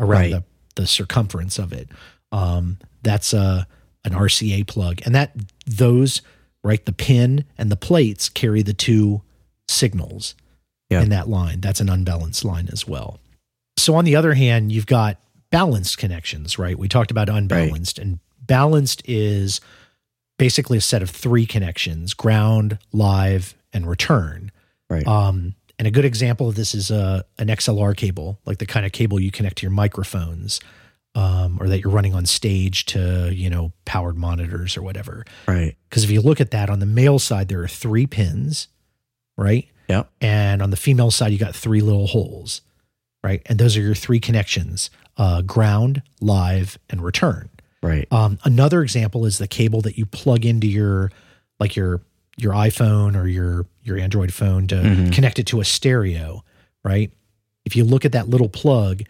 around 0.00 0.10
Right. 0.10 0.30
the, 0.32 0.44
the 0.76 0.86
circumference 0.86 1.58
of 1.58 1.72
it. 1.72 1.88
Um, 2.32 2.78
that's 3.02 3.32
a 3.32 3.66
an 4.04 4.12
RCA 4.12 4.66
plug, 4.66 5.00
and 5.04 5.14
that 5.14 5.34
those 5.66 6.22
right 6.64 6.84
the 6.86 6.92
pin 6.92 7.44
and 7.58 7.70
the 7.70 7.76
plates 7.76 8.28
carry 8.28 8.62
the 8.62 8.72
two 8.74 9.22
signals 9.68 10.34
Yeah. 10.90 11.02
in 11.02 11.10
that 11.10 11.28
line. 11.28 11.60
That's 11.60 11.80
an 11.80 11.88
unbalanced 11.88 12.44
line 12.44 12.68
as 12.72 12.86
well. 12.86 13.18
So 13.78 13.94
on 13.94 14.04
the 14.04 14.16
other 14.16 14.34
hand, 14.34 14.72
you've 14.72 14.86
got 14.86 15.18
balanced 15.50 15.98
connections, 15.98 16.58
right? 16.58 16.78
We 16.78 16.88
talked 16.88 17.10
about 17.10 17.28
unbalanced, 17.28 17.98
and 17.98 18.18
balanced 18.46 19.02
is 19.06 19.60
basically 20.38 20.78
a 20.78 20.82
set 20.82 21.02
of 21.02 21.10
three 21.10 21.46
connections: 21.46 22.14
ground, 22.14 22.78
live, 22.92 23.54
and 23.72 23.86
return. 23.86 24.50
Right. 24.88 25.06
Um, 25.06 25.54
and 25.80 25.86
a 25.86 25.90
good 25.90 26.04
example 26.04 26.46
of 26.46 26.56
this 26.56 26.74
is 26.74 26.90
a 26.90 27.24
an 27.38 27.48
XLR 27.48 27.96
cable, 27.96 28.38
like 28.44 28.58
the 28.58 28.66
kind 28.66 28.84
of 28.84 28.92
cable 28.92 29.18
you 29.18 29.30
connect 29.30 29.56
to 29.56 29.62
your 29.62 29.70
microphones, 29.70 30.60
um, 31.14 31.56
or 31.58 31.68
that 31.68 31.80
you're 31.80 31.90
running 31.90 32.14
on 32.14 32.26
stage 32.26 32.84
to 32.84 33.30
you 33.32 33.48
know 33.48 33.72
powered 33.86 34.18
monitors 34.18 34.76
or 34.76 34.82
whatever. 34.82 35.24
Right. 35.48 35.74
Because 35.88 36.04
if 36.04 36.10
you 36.10 36.20
look 36.20 36.38
at 36.38 36.50
that 36.50 36.68
on 36.68 36.80
the 36.80 36.86
male 36.86 37.18
side, 37.18 37.48
there 37.48 37.62
are 37.62 37.66
three 37.66 38.06
pins, 38.06 38.68
right? 39.38 39.68
Yep. 39.88 40.10
And 40.20 40.60
on 40.60 40.68
the 40.68 40.76
female 40.76 41.10
side, 41.10 41.32
you 41.32 41.38
got 41.38 41.56
three 41.56 41.80
little 41.80 42.08
holes, 42.08 42.60
right? 43.24 43.40
And 43.46 43.58
those 43.58 43.74
are 43.78 43.80
your 43.80 43.94
three 43.94 44.20
connections 44.20 44.90
uh, 45.16 45.40
ground, 45.40 46.02
live, 46.20 46.78
and 46.90 47.00
return. 47.00 47.48
Right. 47.82 48.06
Um, 48.12 48.38
another 48.44 48.82
example 48.82 49.24
is 49.24 49.38
the 49.38 49.48
cable 49.48 49.80
that 49.80 49.96
you 49.96 50.04
plug 50.04 50.44
into 50.44 50.66
your 50.66 51.10
like 51.58 51.74
your 51.74 52.02
your 52.40 52.52
iPhone 52.54 53.16
or 53.16 53.26
your 53.26 53.66
your 53.82 53.98
Android 53.98 54.32
phone 54.32 54.66
to 54.68 54.76
Mhm. 54.76 55.12
connect 55.12 55.38
it 55.38 55.46
to 55.46 55.60
a 55.60 55.64
stereo, 55.64 56.44
right? 56.84 57.10
If 57.64 57.76
you 57.76 57.84
look 57.84 58.04
at 58.04 58.12
that 58.12 58.28
little 58.28 58.48
plug, 58.48 59.02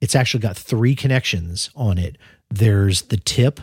it's 0.00 0.14
actually 0.14 0.40
got 0.40 0.56
three 0.56 0.94
connections 0.94 1.70
on 1.74 1.98
it. 1.98 2.16
There's 2.50 3.02
the 3.02 3.16
tip, 3.16 3.60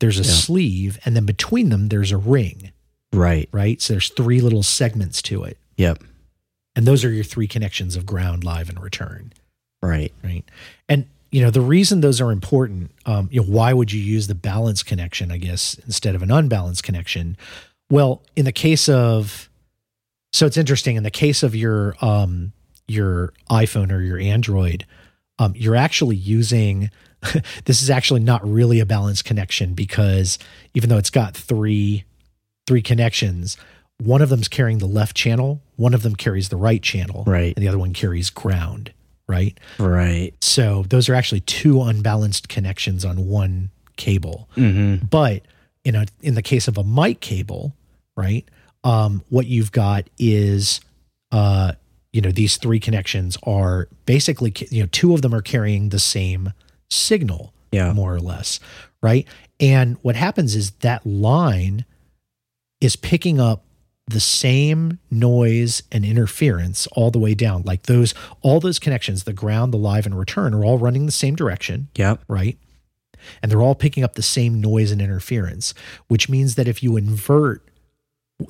there's 0.00 0.18
a 0.18 0.22
Yeah. 0.22 0.30
sleeve, 0.30 0.98
and 1.04 1.14
then 1.16 1.24
between 1.24 1.68
them 1.70 1.88
there's 1.88 2.12
a 2.12 2.16
ring, 2.16 2.70
Right. 3.12 3.48
right? 3.52 3.80
So 3.82 3.94
there's 3.94 4.08
three 4.08 4.40
little 4.40 4.62
segments 4.62 5.20
to 5.22 5.44
it. 5.44 5.58
Yep. 5.76 6.02
And 6.76 6.86
those 6.86 7.04
are 7.04 7.12
your 7.12 7.24
three 7.24 7.46
connections 7.48 7.96
of 7.96 8.06
ground, 8.06 8.44
live, 8.44 8.68
and 8.68 8.80
return 8.80 9.32
Right. 9.82 10.12
right? 10.22 10.44
And 10.88 11.06
you 11.32 11.40
know 11.42 11.50
the 11.50 11.60
reason 11.60 12.00
those 12.02 12.20
are 12.20 12.30
important. 12.30 12.90
Um, 13.06 13.28
you 13.32 13.40
know, 13.40 13.46
why 13.46 13.72
would 13.72 13.90
you 13.92 14.00
use 14.00 14.26
the 14.26 14.34
balanced 14.34 14.86
connection? 14.86 15.30
I 15.32 15.38
guess 15.38 15.74
instead 15.86 16.14
of 16.14 16.22
an 16.22 16.30
unbalanced 16.30 16.82
connection. 16.84 17.36
Well, 17.92 18.22
in 18.36 18.46
the 18.46 18.52
case 18.52 18.88
of, 18.88 19.50
so 20.32 20.46
it's 20.46 20.56
interesting. 20.56 20.96
In 20.96 21.02
the 21.02 21.10
case 21.10 21.42
of 21.42 21.54
your 21.54 21.94
um, 22.00 22.54
your 22.88 23.34
iPhone 23.50 23.92
or 23.92 24.00
your 24.00 24.18
Android, 24.18 24.86
um, 25.38 25.52
you're 25.54 25.76
actually 25.76 26.16
using. 26.16 26.90
this 27.66 27.82
is 27.82 27.90
actually 27.90 28.20
not 28.20 28.42
really 28.48 28.80
a 28.80 28.86
balanced 28.86 29.26
connection 29.26 29.74
because 29.74 30.38
even 30.72 30.88
though 30.88 30.96
it's 30.96 31.10
got 31.10 31.36
three 31.36 32.04
three 32.66 32.80
connections, 32.80 33.58
one 33.98 34.22
of 34.22 34.30
them's 34.30 34.48
carrying 34.48 34.78
the 34.78 34.86
left 34.86 35.14
channel, 35.14 35.60
one 35.76 35.92
of 35.92 36.02
them 36.02 36.16
carries 36.16 36.48
the 36.48 36.56
right 36.56 36.82
channel, 36.82 37.24
Right. 37.26 37.52
and 37.54 37.62
the 37.62 37.68
other 37.68 37.78
one 37.78 37.92
carries 37.92 38.30
ground, 38.30 38.90
right? 39.26 39.60
Right. 39.78 40.32
So 40.40 40.84
those 40.88 41.10
are 41.10 41.14
actually 41.14 41.40
two 41.40 41.82
unbalanced 41.82 42.48
connections 42.48 43.04
on 43.04 43.26
one 43.26 43.68
cable. 43.96 44.48
Mm-hmm. 44.56 45.04
But 45.06 45.42
in 45.84 45.94
a 45.94 46.06
in 46.22 46.36
the 46.36 46.42
case 46.42 46.68
of 46.68 46.78
a 46.78 46.84
mic 46.84 47.20
cable, 47.20 47.76
right? 48.16 48.48
Um, 48.84 49.22
what 49.28 49.46
you've 49.46 49.72
got 49.72 50.08
is 50.18 50.80
uh, 51.30 51.72
you 52.12 52.20
know, 52.20 52.30
these 52.30 52.58
three 52.58 52.78
connections 52.78 53.38
are 53.44 53.88
basically, 54.04 54.52
you 54.70 54.82
know, 54.82 54.88
two 54.92 55.14
of 55.14 55.22
them 55.22 55.34
are 55.34 55.40
carrying 55.40 55.88
the 55.88 55.98
same 55.98 56.52
signal, 56.90 57.54
Yeah. 57.70 57.92
more 57.94 58.14
or 58.14 58.20
less, 58.20 58.60
right? 59.02 59.26
And 59.58 59.96
what 60.02 60.14
happens 60.14 60.54
is 60.54 60.72
that 60.80 61.06
line 61.06 61.86
is 62.82 62.96
picking 62.96 63.40
up 63.40 63.64
the 64.08 64.20
same 64.20 64.98
noise 65.10 65.82
and 65.90 66.04
interference 66.04 66.86
all 66.88 67.10
the 67.10 67.18
way 67.18 67.32
down. 67.32 67.62
Like 67.62 67.84
those, 67.84 68.12
all 68.42 68.60
those 68.60 68.78
connections, 68.78 69.24
the 69.24 69.32
ground, 69.32 69.72
the 69.72 69.78
live, 69.78 70.04
and 70.04 70.18
return, 70.18 70.52
are 70.52 70.64
all 70.66 70.76
running 70.76 71.06
the 71.06 71.12
same 71.12 71.34
direction, 71.34 71.88
Yeah. 71.96 72.16
right? 72.28 72.58
And 73.42 73.50
they're 73.50 73.62
all 73.62 73.76
picking 73.76 74.04
up 74.04 74.16
the 74.16 74.22
same 74.22 74.60
noise 74.60 74.90
and 74.90 75.00
interference, 75.00 75.72
which 76.08 76.28
means 76.28 76.56
that 76.56 76.68
if 76.68 76.82
you 76.82 76.98
invert 76.98 77.66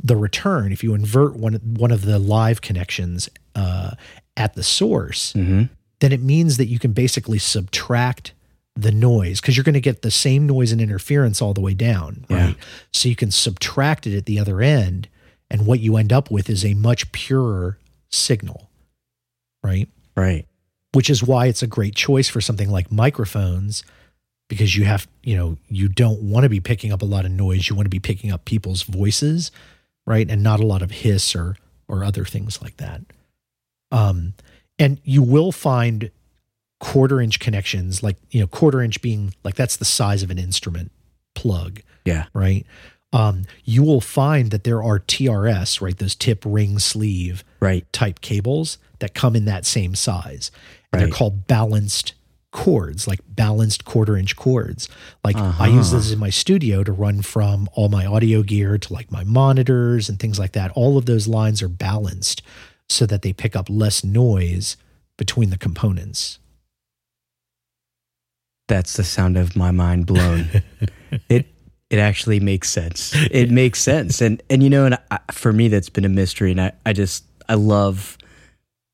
the 0.02 0.16
return, 0.16 0.72
if 0.72 0.82
you 0.82 0.94
invert 0.94 1.36
one 1.36 1.54
one 1.54 1.90
of 1.90 2.02
the 2.02 2.18
live 2.18 2.60
connections 2.60 3.28
uh, 3.54 3.92
at 4.36 4.54
the 4.54 4.62
source, 4.62 5.32
Mm-hmm. 5.34 5.64
then 6.00 6.12
it 6.12 6.20
means 6.22 6.56
that 6.56 6.66
you 6.66 6.78
can 6.78 6.92
basically 6.92 7.38
subtract 7.38 8.32
the 8.74 8.90
noise 8.92 9.40
because 9.40 9.56
you're 9.56 9.64
going 9.64 9.74
to 9.74 9.80
get 9.80 10.02
the 10.02 10.10
same 10.10 10.46
noise 10.46 10.72
and 10.72 10.80
interference 10.80 11.42
all 11.42 11.52
the 11.54 11.60
way 11.60 11.74
down, 11.74 12.24
Yeah. 12.30 12.46
right? 12.46 12.56
So 12.92 13.08
you 13.08 13.16
can 13.16 13.30
subtract 13.30 14.06
it 14.06 14.16
at 14.16 14.24
the 14.26 14.38
other 14.38 14.60
end, 14.62 15.08
and 15.50 15.66
what 15.66 15.80
you 15.80 15.96
end 15.98 16.12
up 16.12 16.30
with 16.30 16.48
is 16.48 16.64
a 16.64 16.72
much 16.74 17.12
purer 17.12 17.78
signal, 18.10 18.70
right? 19.62 19.88
Right. 20.16 20.46
Which 20.92 21.08
is 21.10 21.22
why 21.22 21.46
it's 21.46 21.62
a 21.62 21.66
great 21.66 21.94
choice 21.94 22.28
for 22.28 22.40
something 22.40 22.70
like 22.70 22.90
microphones 22.92 23.82
because 24.48 24.76
you 24.76 24.84
have, 24.84 25.06
you 25.22 25.34
know, 25.36 25.56
you 25.68 25.88
don't 25.88 26.20
want 26.22 26.44
to 26.44 26.48
be 26.50 26.60
picking 26.60 26.92
up 26.92 27.00
a 27.00 27.06
lot 27.06 27.24
of 27.24 27.30
noise. 27.30 27.68
You 27.70 27.76
want 27.76 27.86
to 27.86 27.90
be 27.90 28.00
picking 28.00 28.30
up 28.30 28.44
people's 28.44 28.82
voices, 28.82 29.50
right? 30.06 30.28
And 30.30 30.42
not 30.42 30.60
a 30.60 30.66
lot 30.66 30.82
of 30.82 30.90
hiss 30.90 31.34
or 31.34 31.56
or 31.88 32.04
other 32.04 32.24
things 32.24 32.62
like 32.62 32.76
that. 32.78 33.02
Um, 33.90 34.34
and 34.78 35.00
you 35.04 35.22
will 35.22 35.52
find 35.52 36.10
quarter 36.80 37.20
inch 37.20 37.38
connections, 37.38 38.02
like 38.02 38.16
you 38.30 38.40
know, 38.40 38.46
quarter 38.46 38.80
inch 38.80 39.00
being 39.02 39.34
like 39.44 39.54
that's 39.54 39.76
the 39.76 39.84
size 39.84 40.22
of 40.22 40.30
an 40.30 40.38
instrument 40.38 40.90
plug, 41.34 41.80
Yeah. 42.04 42.26
right? 42.34 42.66
Um, 43.12 43.44
you 43.64 43.82
will 43.82 44.00
find 44.00 44.50
that 44.50 44.64
there 44.64 44.82
are 44.82 44.98
TRS, 44.98 45.80
right? 45.82 45.96
Those 45.96 46.14
tip 46.14 46.42
ring 46.46 46.78
sleeve 46.78 47.44
Right. 47.60 47.90
type 47.92 48.20
cables 48.22 48.78
that 49.00 49.12
come 49.14 49.36
in 49.36 49.44
that 49.44 49.66
same 49.66 49.94
size. 49.94 50.50
And 50.92 51.00
they're 51.02 51.08
called 51.08 51.46
balanced 51.46 52.14
cords, 52.52 53.08
like 53.08 53.18
balanced 53.28 53.84
quarter 53.84 54.16
inch 54.16 54.36
cords. 54.36 54.88
Like 55.24 55.36
I 55.36 55.66
use 55.66 55.88
Uh-huh. 55.88 55.96
this 55.98 56.12
in 56.12 56.18
my 56.20 56.30
studio 56.30 56.84
to 56.84 56.92
run 56.92 57.22
from 57.22 57.68
all 57.72 57.88
my 57.88 58.06
audio 58.06 58.42
gear 58.44 58.78
to 58.78 58.92
like 58.92 59.10
my 59.10 59.24
monitors 59.24 60.08
and 60.08 60.20
things 60.20 60.38
like 60.38 60.52
that. 60.52 60.70
All 60.76 60.96
of 60.96 61.06
those 61.06 61.26
lines 61.26 61.60
are 61.62 61.68
balanced 61.68 62.42
so 62.88 63.06
that 63.06 63.22
they 63.22 63.32
pick 63.32 63.56
up 63.56 63.68
less 63.70 64.04
noise 64.04 64.76
between 65.16 65.50
the 65.50 65.58
components. 65.58 66.38
That's 68.68 68.96
the 68.96 69.04
sound 69.04 69.36
of 69.36 69.56
my 69.56 69.70
mind 69.70 70.06
blown. 70.06 70.62
it 71.28 71.46
it 71.90 71.98
actually 71.98 72.40
makes 72.40 72.70
sense. 72.70 73.14
It 73.30 73.50
makes 73.50 73.80
sense, 73.82 74.20
and 74.20 74.42
and 74.48 74.62
you 74.62 74.70
know, 74.70 74.86
and 74.86 74.98
I, 75.10 75.18
for 75.30 75.52
me, 75.52 75.68
that's 75.68 75.90
been 75.90 76.04
a 76.04 76.08
mystery, 76.08 76.50
and 76.52 76.60
I 76.60 76.72
I 76.86 76.92
just 76.92 77.24
I 77.48 77.54
love, 77.54 78.16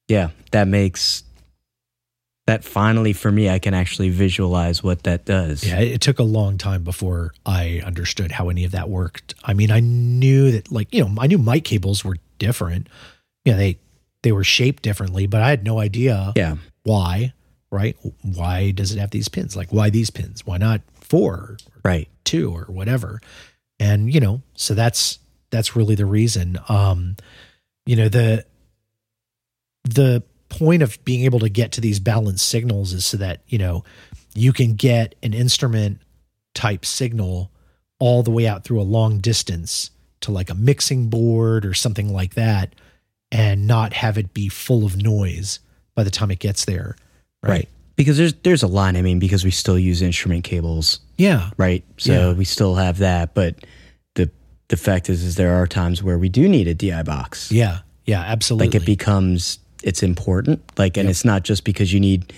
yeah, 0.08 0.30
that 0.52 0.66
makes 0.68 1.22
that 2.49 2.64
finally 2.64 3.12
for 3.12 3.31
me, 3.31 3.50
I 3.50 3.59
can 3.59 3.75
actually 3.75 4.09
visualize 4.09 4.83
what 4.83 5.02
that 5.02 5.26
does. 5.26 5.62
Yeah, 5.62 5.81
it, 5.81 6.00
took 6.00 6.19
a 6.19 6.23
long 6.23 6.57
time 6.57 6.83
before 6.83 7.35
I 7.45 7.83
understood 7.85 8.33
how 8.33 8.49
any 8.49 8.64
of 8.64 8.71
that 8.71 8.88
worked. 8.88 9.35
I 9.45 9.52
mean, 9.52 9.71
I 9.71 9.81
knew 9.81 10.52
that 10.52 10.73
like, 10.73 10.93
you 10.95 11.05
know, 11.05 11.14
I 11.21 11.26
knew 11.26 11.37
mic 11.37 11.64
cables 11.64 12.07
were 12.07 12.17
different. 12.38 12.88
Yeah, 13.45 13.57
they 13.57 13.78
they 14.23 14.33
were 14.33 14.45
shaped 14.45 14.83
differently, 14.83 15.26
but 15.26 15.43
I 15.43 15.50
had 15.50 15.62
no 15.62 15.78
idea 15.78 16.33
yeah, 16.37 16.57
why, 16.85 17.35
right? 17.71 17.99
Why 18.23 18.71
does 18.71 18.93
it 18.93 18.99
have 18.99 19.11
these 19.11 19.28
pins? 19.28 19.55
Like 19.55 19.69
why 19.71 19.90
these 19.90 20.09
pins? 20.09 20.47
Why 20.47 20.57
not 20.57 20.81
four 20.95 21.35
or 21.35 21.57
right, 21.85 22.09
two 22.25 22.50
or 22.50 22.64
whatever? 22.64 23.21
And 23.78 24.12
you 24.12 24.21
know, 24.21 24.40
so 24.55 24.73
that's 24.73 25.19
that's 25.50 25.76
really 25.76 25.97
the 25.97 26.07
reason. 26.07 26.59
Um, 26.71 27.17
you 27.85 27.95
know, 27.95 28.09
the 28.09 28.47
the 29.85 30.23
point 30.49 30.83
of 30.83 31.02
being 31.05 31.25
able 31.25 31.38
to 31.40 31.49
get 31.49 31.73
to 31.73 31.81
these 31.81 32.00
balanced 32.00 32.47
signals 32.49 32.93
is 32.93 33.05
so 33.05 33.17
that, 33.19 33.40
you 33.49 33.59
know, 33.59 33.85
you 34.35 34.52
can 34.52 34.75
get 34.75 35.14
an 35.23 35.35
instrument 35.35 36.00
type 36.55 36.85
signal 36.85 37.50
all 37.99 38.23
the 38.23 38.31
way 38.31 38.47
out 38.47 38.64
through 38.64 38.81
a 38.81 38.83
long 38.83 39.19
distance 39.19 39.90
to 40.21 40.31
like 40.33 40.50
a 40.50 40.55
mixing 40.55 41.09
board 41.09 41.64
or 41.67 41.75
something 41.75 42.12
like 42.12 42.35
that 42.35 42.75
and 43.31 43.67
not 43.67 43.93
have 43.93 44.17
it 44.17 44.33
be 44.33 44.49
full 44.49 44.85
of 44.85 44.97
noise 44.97 45.61
by 45.95 46.02
the 46.02 46.11
time 46.11 46.31
it 46.31 46.38
gets 46.38 46.64
there. 46.64 46.97
right. 47.43 47.69
Because 47.97 48.17
there's 48.17 48.35
there's 48.45 48.62
a 48.62 48.69
line. 48.69 48.95
I 48.97 49.02
mean, 49.02 49.19
because 49.19 49.43
we 49.45 49.50
still 49.50 49.76
use 49.76 50.02
instrument 50.02 50.45
cables, 50.45 51.00
Yeah. 51.17 51.50
right? 51.57 51.83
So 51.97 52.12
Yeah. 52.12 52.33
we 52.33 52.45
still 52.45 52.76
have 52.76 52.99
that, 52.99 53.35
but 53.35 53.57
the 54.14 54.31
the 54.69 54.76
fact 54.76 55.11
is, 55.11 55.25
is 55.25 55.35
there 55.35 55.55
are 55.55 55.67
times 55.67 56.00
where 56.00 56.17
we 56.17 56.28
do 56.28 56.49
need 56.49 56.69
a 56.69 56.75
DI 56.75 57.02
box. 57.02 57.50
Yeah. 57.50 57.81
Yeah. 58.07 58.21
Absolutely. 58.21 58.69
like 58.69 58.75
it 58.76 58.87
becomes 58.87 59.59
it's 59.82 60.02
important 60.02 60.61
like 60.78 60.97
and 60.97 61.06
Yep. 61.06 61.11
it's 61.11 61.25
not 61.25 61.42
just 61.44 61.64
because 61.64 61.92
you 61.92 62.00
need 62.00 62.32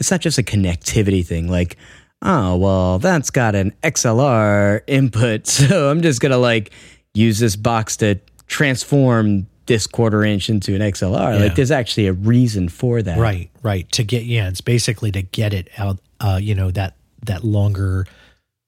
it's 0.00 0.10
not 0.10 0.20
just 0.20 0.38
a 0.38 0.42
connectivity 0.42 1.24
thing 1.24 1.48
like 1.48 1.76
oh 2.22 2.56
well 2.56 2.98
that's 2.98 3.30
got 3.30 3.54
an 3.54 3.72
xlr 3.82 4.80
input 4.86 5.46
so 5.58 5.90
i'm 5.90 6.02
just 6.02 6.20
gonna 6.20 6.38
like 6.38 6.70
use 7.14 7.38
this 7.38 7.56
box 7.56 7.96
to 7.98 8.18
transform 8.46 9.46
this 9.66 9.86
quarter 9.86 10.24
inch 10.24 10.48
into 10.50 10.74
an 10.74 10.80
xlr 10.80 11.34
Yeah. 11.38 11.44
like 11.44 11.54
there's 11.54 11.70
actually 11.70 12.06
a 12.06 12.12
reason 12.12 12.68
for 12.68 13.02
that 13.02 13.18
Right, 13.18 13.50
right. 13.62 13.90
To 13.92 14.02
get 14.04 14.24
yeah, 14.24 14.48
it's 14.48 14.60
basically 14.60 15.10
to 15.12 15.22
get 15.22 15.52
it 15.54 15.68
out 15.78 15.98
uh, 16.20 16.38
you 16.40 16.54
know, 16.54 16.70
that 16.72 16.94
that 17.26 17.42
longer 17.44 18.06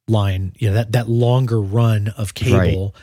line, 0.08 0.52
you 0.58 0.68
know, 0.68 0.74
that 0.74 0.92
that 0.92 1.08
longer 1.08 1.60
run 1.60 2.08
of 2.16 2.34
cable 2.34 2.94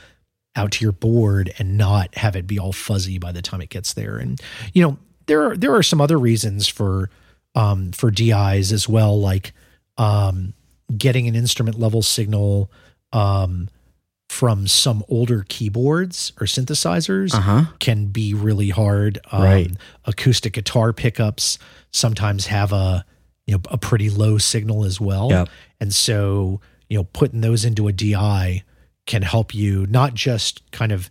out 0.55 0.71
to 0.73 0.83
your 0.85 0.91
board 0.91 1.53
and 1.57 1.77
not 1.77 2.13
have 2.15 2.35
it 2.35 2.45
be 2.47 2.59
all 2.59 2.73
fuzzy 2.73 3.17
by 3.17 3.31
the 3.31 3.41
time 3.41 3.61
it 3.61 3.69
gets 3.69 3.93
there. 3.93 4.17
And 4.17 4.39
you 4.73 4.83
know, 4.83 4.97
there 5.27 5.43
are 5.51 5.55
there 5.57 5.73
are 5.75 5.83
some 5.83 6.01
other 6.01 6.17
reasons 6.19 6.67
for 6.67 7.09
um 7.55 7.91
for 7.91 8.11
DIs 8.11 8.71
as 8.71 8.87
well, 8.89 9.19
like 9.19 9.53
um 9.97 10.53
getting 10.97 11.27
an 11.27 11.35
instrument 11.35 11.79
level 11.79 12.01
signal 12.01 12.69
um 13.13 13.69
from 14.29 14.65
some 14.65 15.03
older 15.09 15.45
keyboards 15.49 16.31
or 16.39 16.47
synthesizers 16.47 17.33
uh-huh 17.33 17.65
can 17.79 18.05
be 18.07 18.33
really 18.33 18.69
hard. 18.69 19.19
Um, 19.31 19.43
Right. 19.43 19.71
Acoustic 20.05 20.53
guitar 20.53 20.93
pickups 20.93 21.57
sometimes 21.91 22.47
have 22.47 22.71
a 22.73 23.05
you 23.45 23.53
know 23.55 23.61
a 23.69 23.77
pretty 23.77 24.09
low 24.09 24.37
signal 24.37 24.83
as 24.85 24.99
well, 25.01 25.29
Yep. 25.29 25.49
and 25.81 25.93
so 25.93 26.61
you 26.89 26.97
know 26.97 27.03
putting 27.05 27.41
those 27.41 27.65
into 27.65 27.87
a 27.87 27.91
DI 27.93 28.63
can 29.05 29.21
help 29.21 29.53
you 29.55 29.85
not 29.87 30.13
just 30.13 30.69
kind 30.71 30.91
of 30.91 31.09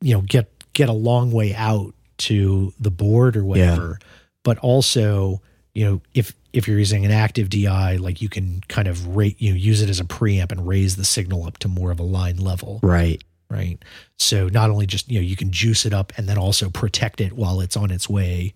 you 0.00 0.14
know 0.14 0.22
get 0.22 0.50
get 0.72 0.88
a 0.88 0.92
long 0.92 1.30
way 1.32 1.54
out 1.54 1.94
to 2.18 2.72
the 2.80 2.90
board 2.90 3.36
or 3.36 3.44
whatever. 3.44 3.98
But 4.44 4.58
also, 4.58 5.42
you 5.74 5.84
know, 5.84 6.00
if 6.14 6.34
if 6.52 6.66
you're 6.66 6.78
using 6.78 7.04
an 7.04 7.10
active 7.10 7.50
DI, 7.50 7.96
like 7.96 8.22
you 8.22 8.28
can 8.28 8.62
kind 8.68 8.88
of 8.88 9.16
rate, 9.16 9.40
you 9.40 9.50
know, 9.50 9.56
use 9.56 9.82
it 9.82 9.90
as 9.90 10.00
a 10.00 10.04
preamp 10.04 10.50
and 10.50 10.66
raise 10.66 10.96
the 10.96 11.04
signal 11.04 11.44
up 11.44 11.58
to 11.58 11.68
more 11.68 11.90
of 11.90 12.00
a 12.00 12.04
line 12.04 12.38
level, 12.38 12.80
Right. 12.82 13.22
right? 13.50 13.78
So 14.18 14.48
not 14.48 14.70
only 14.70 14.86
just 14.86 15.10
you 15.10 15.18
know 15.20 15.24
you 15.26 15.36
can 15.36 15.50
juice 15.52 15.84
it 15.84 15.92
up 15.92 16.12
and 16.16 16.28
then 16.28 16.38
also 16.38 16.70
protect 16.70 17.20
it 17.20 17.32
while 17.34 17.60
it's 17.60 17.76
on 17.76 17.90
its 17.90 18.08
way 18.08 18.54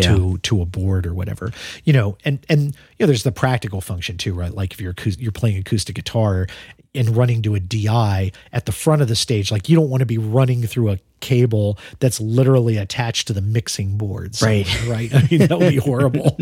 to 0.00 0.38
to 0.38 0.62
a 0.62 0.64
board 0.66 1.06
or 1.06 1.14
whatever, 1.14 1.52
you 1.84 1.92
know. 1.92 2.16
And 2.24 2.44
and 2.48 2.64
you 2.64 2.72
know, 3.00 3.06
there's 3.06 3.24
the 3.24 3.32
practical 3.32 3.80
function 3.80 4.16
too, 4.16 4.32
right? 4.34 4.52
Like 4.52 4.72
if 4.72 4.80
you're 4.80 4.94
you're 5.18 5.32
playing 5.32 5.58
acoustic 5.58 5.96
guitar 5.96 6.46
and 6.94 7.16
running 7.16 7.42
to 7.42 7.54
a 7.54 7.60
DI 7.60 8.32
at 8.52 8.66
the 8.66 8.72
front 8.72 9.02
of 9.02 9.08
the 9.08 9.16
stage, 9.16 9.50
like 9.50 9.68
you 9.68 9.76
don't 9.76 9.90
want 9.90 10.00
to 10.00 10.06
be 10.06 10.18
running 10.18 10.62
through 10.62 10.90
a 10.90 10.98
cable 11.20 11.78
that's 12.00 12.20
literally 12.20 12.76
attached 12.76 13.28
to 13.28 13.32
the 13.32 13.40
mixing 13.40 13.96
boards, 13.96 14.42
Right. 14.42 14.66
Right. 14.88 15.14
I 15.14 15.26
mean 15.30 15.46
that 15.46 15.58
would 15.58 15.70
be 15.70 15.76
horrible. 15.76 16.36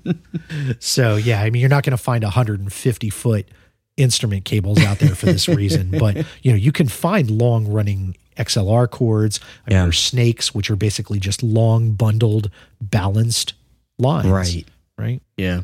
so 0.78 1.16
yeah, 1.16 1.42
I 1.42 1.50
mean 1.50 1.60
you're 1.60 1.68
not 1.70 1.84
going 1.84 1.96
to 1.96 2.02
find 2.02 2.22
150 2.24 3.10
foot 3.10 3.48
instrument 3.96 4.44
cables 4.44 4.82
out 4.82 4.98
there 4.98 5.14
for 5.14 5.26
this 5.26 5.48
reason, 5.48 5.90
but 5.98 6.16
you 6.42 6.50
know 6.52 6.56
you 6.56 6.72
can 6.72 6.88
find 6.88 7.30
long 7.30 7.68
running 7.68 8.16
XLR 8.36 8.88
cords. 8.90 9.40
I 9.68 9.72
Yeah. 9.72 9.90
snakes, 9.90 10.54
which 10.54 10.70
are 10.70 10.76
basically 10.76 11.18
just 11.18 11.42
long 11.42 11.92
bundled 11.92 12.50
balanced 12.80 13.54
lines. 13.98 14.28
Right. 14.28 14.66
Right. 14.98 15.22
Yeah. 15.36 15.62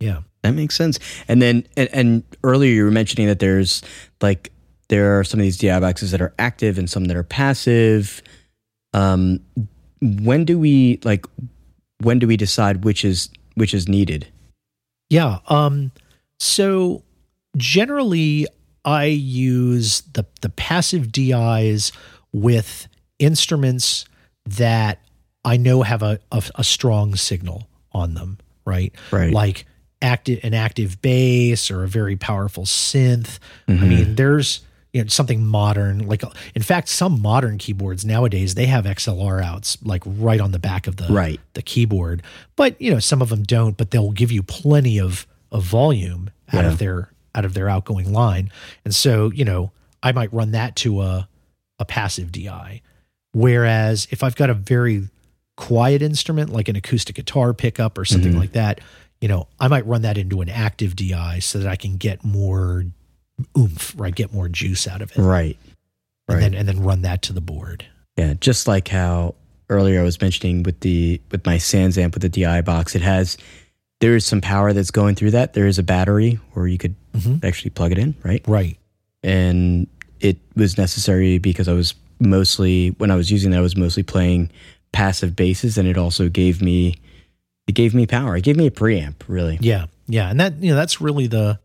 Yeah. 0.00 0.20
That 0.42 0.52
makes 0.52 0.74
sense. 0.76 0.98
And 1.26 1.42
then, 1.42 1.66
and, 1.76 1.88
and 1.92 2.22
earlier 2.44 2.72
you 2.72 2.84
were 2.84 2.90
mentioning 2.90 3.26
that 3.26 3.40
there's 3.40 3.82
like 4.20 4.52
there 4.88 5.18
are 5.18 5.24
some 5.24 5.40
of 5.40 5.42
these 5.44 5.58
DI 5.58 5.80
boxes 5.80 6.12
that 6.12 6.20
are 6.20 6.32
active 6.38 6.78
and 6.78 6.88
some 6.88 7.06
that 7.06 7.16
are 7.16 7.24
passive. 7.24 8.22
Um, 8.94 9.40
when 10.00 10.44
do 10.44 10.58
we 10.58 11.00
like? 11.04 11.26
When 12.00 12.18
do 12.20 12.26
we 12.28 12.36
decide 12.36 12.84
which 12.84 13.04
is 13.04 13.28
which 13.54 13.74
is 13.74 13.88
needed? 13.88 14.28
Yeah. 15.10 15.38
Um, 15.48 15.90
so 16.38 17.02
generally 17.56 18.46
I 18.84 19.04
use 19.06 20.02
the 20.12 20.24
the 20.40 20.48
passive 20.48 21.12
DIs 21.12 21.92
with 22.32 22.88
instruments 23.18 24.04
that 24.46 25.00
I 25.44 25.56
know 25.56 25.82
have 25.82 26.02
a, 26.02 26.18
a, 26.32 26.42
a 26.56 26.64
strong 26.64 27.14
signal 27.16 27.68
on 27.92 28.14
them, 28.14 28.38
right? 28.64 28.92
Right. 29.10 29.32
Like 29.32 29.66
active 30.00 30.40
an 30.42 30.54
active 30.54 31.00
bass 31.02 31.70
or 31.70 31.84
a 31.84 31.88
very 31.88 32.16
powerful 32.16 32.64
synth. 32.64 33.38
I 33.66 33.72
Mhm. 33.72 33.88
mean, 33.88 34.14
there's 34.14 34.60
you 34.92 35.02
know 35.02 35.08
something 35.08 35.44
modern. 35.44 36.06
Like 36.06 36.22
in 36.54 36.62
fact, 36.62 36.88
some 36.88 37.20
modern 37.20 37.58
keyboards 37.58 38.04
nowadays 38.04 38.54
they 38.54 38.66
have 38.66 38.84
XLR 38.86 39.42
outs 39.42 39.76
like 39.82 40.02
right 40.06 40.40
on 40.40 40.52
the 40.52 40.58
back 40.58 40.86
of 40.86 40.96
the 40.96 41.06
Right. 41.12 41.40
the 41.54 41.62
keyboard. 41.62 42.22
But 42.56 42.80
you 42.80 42.90
know, 42.90 42.98
some 43.00 43.20
of 43.20 43.28
them 43.28 43.42
don't, 43.42 43.76
but 43.76 43.90
they'll 43.90 44.12
give 44.12 44.32
you 44.32 44.42
plenty 44.42 44.98
of 45.00 45.26
of 45.50 45.64
volume 45.64 46.30
out 46.52 46.64
Yeah. 46.64 46.70
of 46.72 46.78
their 46.78 47.10
out 47.38 47.44
of 47.44 47.54
their 47.54 47.68
outgoing 47.68 48.12
line. 48.12 48.50
And 48.84 48.92
so, 48.94 49.30
you 49.30 49.44
know, 49.44 49.70
I 50.02 50.10
might 50.12 50.32
run 50.32 50.50
that 50.52 50.74
to 50.76 51.00
a 51.02 51.28
a 51.80 51.84
passive 51.84 52.32
DI. 52.32 52.82
Whereas 53.32 54.08
if 54.10 54.24
I've 54.24 54.34
got 54.34 54.50
a 54.50 54.54
very 54.54 55.08
quiet 55.56 56.02
instrument 56.02 56.50
like 56.50 56.68
an 56.68 56.74
acoustic 56.74 57.14
guitar 57.14 57.54
pickup 57.54 57.96
or 57.96 58.04
something 58.04 58.32
Mhm. 58.32 58.38
like 58.38 58.52
that, 58.52 58.80
you 59.20 59.28
know, 59.28 59.46
I 59.60 59.68
might 59.68 59.86
run 59.86 60.02
that 60.02 60.18
into 60.18 60.40
an 60.40 60.48
active 60.48 60.96
DI 60.96 61.38
so 61.38 61.60
that 61.60 61.68
I 61.68 61.76
can 61.76 61.96
get 61.96 62.24
more 62.24 62.84
oomph, 63.56 63.94
right? 63.96 64.14
Get 64.14 64.32
more 64.32 64.48
juice 64.48 64.88
out 64.88 65.02
of 65.02 65.12
it. 65.12 65.18
Right. 65.18 65.56
And 66.28 66.34
Right. 66.36 66.40
then 66.40 66.54
and 66.54 66.66
then 66.68 66.80
run 66.80 67.02
that 67.02 67.22
to 67.22 67.32
the 67.32 67.40
board. 67.40 67.84
Yeah, 68.16 68.34
just 68.40 68.66
like 68.66 68.88
how 68.88 69.36
earlier 69.70 70.00
I 70.00 70.02
was 70.02 70.20
mentioning 70.20 70.64
with 70.64 70.80
the 70.80 71.20
with 71.30 71.46
my 71.46 71.58
SansAmp 71.58 72.14
with 72.14 72.22
the 72.22 72.28
DI 72.28 72.60
box, 72.62 72.96
it 72.96 73.02
has 73.02 73.36
there 74.00 74.14
is 74.14 74.24
some 74.24 74.40
power 74.40 74.72
that's 74.72 74.90
going 74.90 75.14
through 75.14 75.32
that. 75.32 75.54
There 75.54 75.66
is 75.66 75.78
a 75.78 75.82
battery 75.82 76.38
where 76.52 76.66
you 76.66 76.78
could 76.78 76.94
Mhm. 77.16 77.42
actually 77.44 77.70
plug 77.70 77.92
it 77.92 77.98
in, 77.98 78.14
right? 78.22 78.42
Right. 78.46 78.76
And 79.22 79.86
it 80.20 80.36
was 80.54 80.78
necessary 80.78 81.38
because 81.38 81.68
I 81.68 81.72
was 81.72 81.94
mostly 82.20 82.90
when 82.98 83.10
I 83.10 83.16
was 83.16 83.30
using 83.30 83.50
that 83.52 83.58
I 83.58 83.62
was 83.62 83.76
mostly 83.76 84.02
playing 84.02 84.50
passive 84.92 85.36
basses 85.36 85.78
and 85.78 85.86
it 85.88 85.96
also 85.96 86.28
gave 86.28 86.60
me 86.62 86.94
it 87.66 87.72
gave 87.74 87.94
me 87.94 88.06
power. 88.06 88.36
It 88.36 88.44
gave 88.44 88.56
me 88.56 88.66
a 88.66 88.70
preamp, 88.70 89.16
really. 89.28 89.58
Yeah, 89.60 89.86
yeah, 90.06 90.30
and 90.30 90.40
that 90.40 90.62
you 90.62 90.70
know 90.70 90.76
that's 90.76 91.00
really 91.00 91.26
the 91.26 91.58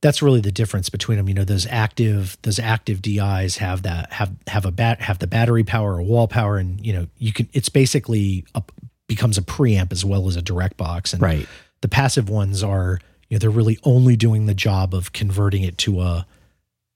that's 0.00 0.22
really 0.22 0.40
the 0.40 0.52
difference 0.52 0.88
between 0.88 1.18
them. 1.18 1.28
You 1.28 1.34
know, 1.34 1.44
those 1.44 1.66
active 1.68 2.38
those 2.42 2.58
active 2.60 3.02
DIs 3.02 3.56
have 3.56 3.82
that 3.82 4.12
have 4.12 4.30
have 4.46 4.64
a 4.64 4.70
bat 4.70 5.00
have 5.00 5.18
the 5.18 5.26
battery 5.26 5.64
power 5.64 5.96
or 5.96 6.02
wall 6.02 6.28
power, 6.28 6.58
and 6.58 6.84
you 6.86 6.92
know 6.92 7.06
you 7.18 7.32
can 7.32 7.48
it's 7.52 7.68
basically 7.68 8.44
a, 8.54 8.62
becomes 9.08 9.36
a 9.38 9.42
preamp 9.42 9.90
as 9.90 10.04
well 10.04 10.28
as 10.28 10.36
a 10.36 10.42
direct 10.42 10.76
box. 10.76 11.12
And 11.12 11.20
Right. 11.20 11.48
The 11.80 11.88
passive 11.88 12.28
ones 12.28 12.62
are 12.62 13.00
you 13.28 13.34
know 13.34 13.38
they're 13.38 13.50
really 13.50 13.78
only 13.84 14.16
doing 14.16 14.46
the 14.46 14.54
job 14.54 14.94
of 14.94 15.12
converting 15.12 15.62
it 15.62 15.78
to 15.78 16.00
a 16.00 16.26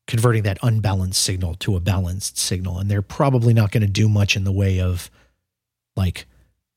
converting 0.06 0.42
that 0.42 0.58
unbalanced 0.62 1.22
signal 1.22 1.54
to 1.54 1.76
a 1.76 1.80
balanced 1.80 2.38
signal, 2.38 2.78
and 2.78 2.90
they're 2.90 3.02
probably 3.02 3.54
not 3.54 3.70
going 3.70 3.82
to 3.82 3.88
do 3.88 4.08
much 4.08 4.36
in 4.36 4.44
the 4.44 4.52
way 4.52 4.80
of 4.80 5.10
like 5.96 6.26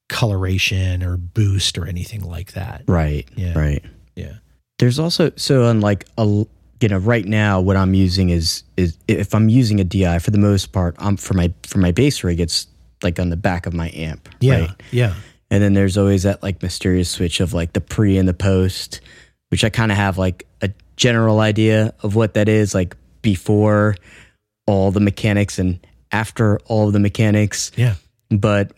coloration 0.09 1.03
or 1.03 1.17
boost 1.17 1.77
or 1.77 1.87
anything 1.87 2.21
like 2.21 2.53
that. 2.53 2.83
Right. 2.87 3.27
Yeah. 3.35 3.57
Right. 3.57 3.83
Yeah. 4.15 4.33
There's 4.77 4.99
also 4.99 5.31
so 5.35 5.65
unlike 5.65 6.05
a 6.17 6.45
you 6.81 6.89
know 6.89 6.97
right 6.97 7.25
now 7.25 7.61
what 7.61 7.77
I'm 7.77 7.93
using 7.93 8.29
is 8.29 8.63
is 8.77 8.97
if 9.07 9.33
I'm 9.33 9.49
using 9.49 9.79
a 9.79 9.83
DI 9.83 10.19
for 10.19 10.31
the 10.31 10.37
most 10.37 10.73
part 10.73 10.95
I'm 10.99 11.17
for 11.17 11.33
my 11.33 11.51
for 11.63 11.79
my 11.79 11.91
bass 11.91 12.23
rig 12.23 12.39
it's 12.39 12.67
like 13.01 13.19
on 13.19 13.29
the 13.29 13.37
back 13.37 13.65
of 13.65 13.73
my 13.73 13.89
amp 13.95 14.29
Yeah, 14.41 14.59
right 14.59 14.69
yeah, 14.91 15.15
and 15.55 15.63
then 15.63 15.73
there's 15.73 15.97
always 15.97 16.23
that 16.23 16.43
like 16.43 16.61
mysterious 16.61 17.09
switch 17.09 17.39
of 17.39 17.53
like 17.53 17.73
the 17.73 17.81
pre 17.81 18.17
and 18.17 18.27
the 18.27 18.33
post 18.33 19.01
which 19.49 19.63
I 19.63 19.69
kind 19.69 19.91
of 19.91 19.97
have 19.97 20.17
like 20.17 20.45
a 20.61 20.69
general 20.97 21.39
idea 21.39 21.93
of 22.03 22.15
what 22.15 22.33
that 22.33 22.49
is 22.49 22.75
like 22.75 22.95
before 23.21 23.95
all 24.67 24.91
the 24.91 24.99
mechanics 24.99 25.57
and 25.57 25.79
after 26.11 26.59
all 26.65 26.87
of 26.87 26.93
the 26.93 26.99
mechanics 26.99 27.71
yeah. 27.75 27.95
but 28.29 28.71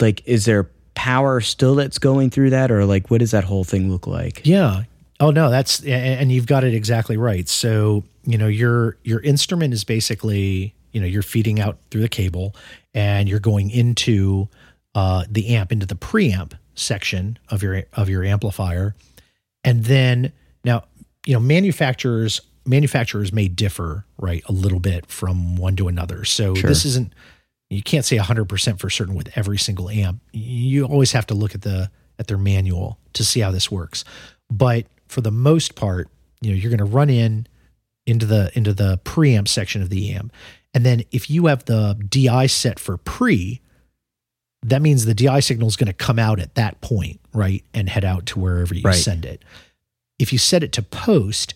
like 0.00 0.26
is 0.26 0.44
there 0.44 0.70
power 0.94 1.40
still 1.40 1.74
that's 1.74 1.98
going 1.98 2.30
through 2.30 2.50
that 2.50 2.70
or 2.70 2.84
like 2.84 3.10
what 3.10 3.18
does 3.18 3.30
that 3.32 3.44
whole 3.44 3.64
thing 3.64 3.90
look 3.90 4.06
like 4.06 4.40
Yeah. 4.44 4.84
Oh 5.20 5.30
no, 5.30 5.50
that's 5.50 5.84
and 5.84 6.30
you've 6.30 6.46
got 6.46 6.62
it 6.62 6.74
exactly 6.74 7.16
right. 7.16 7.48
So, 7.48 8.04
you 8.24 8.38
know, 8.38 8.46
your 8.46 8.96
your 9.02 9.20
instrument 9.20 9.74
is 9.74 9.82
basically, 9.82 10.74
you 10.92 11.00
know, 11.00 11.06
you're 11.06 11.22
feeding 11.22 11.58
out 11.58 11.78
through 11.90 12.02
the 12.02 12.08
cable 12.08 12.54
and 12.94 13.28
you're 13.28 13.40
going 13.40 13.70
into 13.70 14.48
uh 14.98 15.24
the 15.30 15.44
amp 15.56 15.70
into 15.72 15.86
the 15.86 15.94
preamp 15.94 16.52
section 16.74 17.38
of 17.50 17.62
your 17.62 17.84
of 17.92 18.08
your 18.08 18.24
amplifier. 18.24 18.94
And 19.64 19.84
then 19.84 20.32
now, 20.64 20.84
you 21.26 21.34
know, 21.34 21.40
manufacturers 21.40 22.40
manufacturers 22.64 23.32
may 23.32 23.48
differ, 23.48 24.04
right, 24.18 24.42
a 24.46 24.52
little 24.52 24.80
bit 24.80 25.06
from 25.06 25.56
one 25.56 25.74
to 25.76 25.88
another. 25.88 26.24
So 26.24 26.54
Sure. 26.54 26.68
this 26.68 26.84
isn't 26.84 27.12
you 27.70 27.82
can't 27.82 28.04
say 28.04 28.16
100% 28.16 28.78
for 28.80 28.88
certain 28.88 29.14
with 29.14 29.28
every 29.36 29.58
single 29.58 29.90
amp. 29.90 30.22
You 30.32 30.86
always 30.86 31.12
have 31.12 31.26
to 31.26 31.34
look 31.34 31.54
at 31.54 31.62
the 31.62 31.90
at 32.18 32.26
their 32.26 32.38
manual 32.38 32.98
to 33.12 33.24
see 33.24 33.40
how 33.40 33.50
this 33.52 33.70
works. 33.70 34.04
But 34.50 34.86
for 35.06 35.20
the 35.20 35.30
most 35.30 35.74
part, 35.74 36.08
you 36.40 36.50
know, 36.50 36.56
you're 36.56 36.70
going 36.70 36.78
to 36.90 36.96
run 37.00 37.10
in 37.10 37.46
into 38.06 38.26
the 38.26 38.50
into 38.54 38.72
the 38.72 38.98
preamp 39.04 39.48
section 39.48 39.82
of 39.82 39.90
the 39.90 40.10
amp. 40.12 40.32
And 40.74 40.84
then 40.84 41.02
if 41.10 41.30
you 41.30 41.46
have 41.46 41.64
the 41.66 41.94
DI 42.08 42.46
set 42.46 42.78
for 42.78 42.96
pre, 42.96 43.60
that 44.62 44.82
means 44.82 45.04
the 45.04 45.14
DI 45.14 45.40
signal 45.40 45.68
is 45.68 45.76
going 45.76 45.86
to 45.86 45.92
come 45.92 46.18
out 46.18 46.40
at 46.40 46.54
that 46.56 46.80
point, 46.80 47.20
right? 47.32 47.62
And 47.74 47.88
head 47.88 48.04
out 48.04 48.26
to 48.26 48.40
wherever 48.40 48.74
you 48.74 48.82
Right. 48.82 48.94
send 48.94 49.24
it. 49.24 49.42
If 50.18 50.32
you 50.32 50.38
set 50.38 50.62
it 50.64 50.72
to 50.72 50.82
post, 50.82 51.54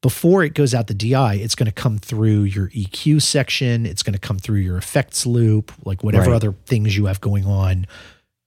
before 0.00 0.44
it 0.44 0.54
goes 0.54 0.74
out 0.74 0.86
the 0.86 0.94
DI, 0.94 1.34
it's 1.34 1.54
going 1.54 1.66
to 1.66 1.72
come 1.72 1.98
through 1.98 2.44
your 2.44 2.68
EQ 2.68 3.20
section. 3.20 3.84
It's 3.84 4.02
going 4.02 4.14
to 4.14 4.18
come 4.18 4.38
through 4.38 4.60
your 4.60 4.78
effects 4.78 5.26
loop, 5.26 5.72
like 5.84 6.02
whatever 6.04 6.30
Right. 6.30 6.36
other 6.36 6.52
things 6.66 6.96
you 6.96 7.06
have 7.06 7.20
going 7.20 7.44
on, 7.44 7.86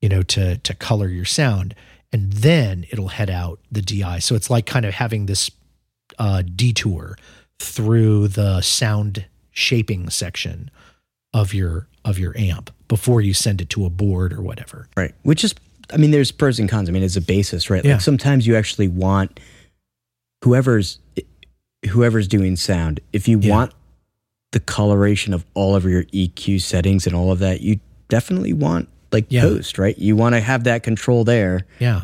you 0.01 0.09
know, 0.09 0.23
to 0.23 0.57
to 0.57 0.73
color 0.73 1.09
your 1.09 1.25
sound, 1.25 1.75
and 2.11 2.31
then 2.33 2.85
it'll 2.89 3.09
head 3.09 3.29
out 3.29 3.59
the 3.71 3.81
DI. 3.81 4.19
So 4.19 4.33
it's 4.35 4.49
like 4.49 4.65
kind 4.65 4.85
of 4.85 4.93
having 4.95 5.25
this 5.27 5.51
uh, 6.17 6.41
detour 6.41 7.17
through 7.59 8.29
the 8.29 8.61
sound 8.61 9.25
shaping 9.51 10.09
section 10.09 10.71
of 11.33 11.53
your 11.53 11.87
of 12.03 12.17
your 12.17 12.35
amp 12.37 12.71
before 12.91 13.21
you 13.21 13.33
send 13.33 13.61
it 13.61 13.69
to 13.69 13.85
a 13.85 13.89
board 13.89 14.33
or 14.33 14.41
whatever. 14.41 14.85
Right. 14.97 15.15
Which 15.23 15.45
is, 15.45 15.55
I 15.93 15.95
mean, 15.95 16.11
there's 16.11 16.29
pros 16.29 16.59
and 16.59 16.67
cons. 16.67 16.89
I 16.89 16.91
mean, 16.91 17.03
as 17.03 17.15
a 17.15 17.21
basis, 17.21 17.69
right? 17.69 17.85
Yeah. 17.85 17.93
Like 17.93 18.01
sometimes 18.01 18.45
you 18.45 18.57
actually 18.57 18.89
want 18.89 19.39
whoever's 20.43 20.99
whoever's 21.89 22.27
doing 22.27 22.57
sound. 22.57 22.99
If 23.13 23.29
you 23.29 23.39
Yeah. 23.39 23.49
want 23.55 23.73
the 24.51 24.59
coloration 24.59 25.33
of 25.33 25.45
all 25.53 25.73
of 25.73 25.85
your 25.85 26.03
EQ 26.11 26.59
settings 26.59 27.07
and 27.07 27.15
all 27.15 27.31
of 27.31 27.39
that, 27.39 27.61
you 27.61 27.79
definitely 28.09 28.51
want 28.51 28.89
like 29.13 29.27
Yeah. 29.29 29.43
post, 29.43 29.77
right? 29.77 29.97
You 29.97 30.17
want 30.17 30.35
to 30.35 30.41
have 30.41 30.65
that 30.65 30.83
control 30.83 31.23
there, 31.23 31.65
Yeah. 31.79 32.01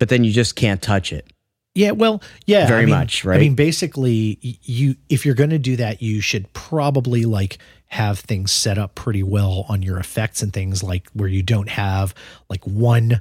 but 0.00 0.08
then 0.08 0.24
you 0.24 0.32
just 0.32 0.56
can't 0.56 0.82
touch 0.82 1.12
it. 1.12 1.32
Yeah, 1.74 1.90
well, 1.90 2.22
yeah, 2.46 2.68
Very 2.68 2.82
I 2.82 2.86
mean- 2.86 2.94
much, 2.94 3.24
right? 3.24 3.36
I 3.36 3.40
mean, 3.40 3.54
basically, 3.54 4.38
you 4.62 4.96
if 5.08 5.26
you're 5.26 5.34
going 5.34 5.50
to 5.50 5.58
do 5.58 5.76
that, 5.76 6.00
you 6.00 6.20
should 6.20 6.52
probably 6.52 7.24
like 7.24 7.58
have 7.88 8.18
things 8.18 8.50
set 8.50 8.78
up 8.78 8.94
pretty 8.94 9.22
well 9.22 9.66
on 9.68 9.82
your 9.82 9.98
effects 9.98 10.42
and 10.42 10.52
things 10.52 10.82
like 10.82 11.08
where 11.12 11.28
you 11.28 11.42
don't 11.42 11.68
have 11.68 12.14
like 12.48 12.64
one 12.64 13.20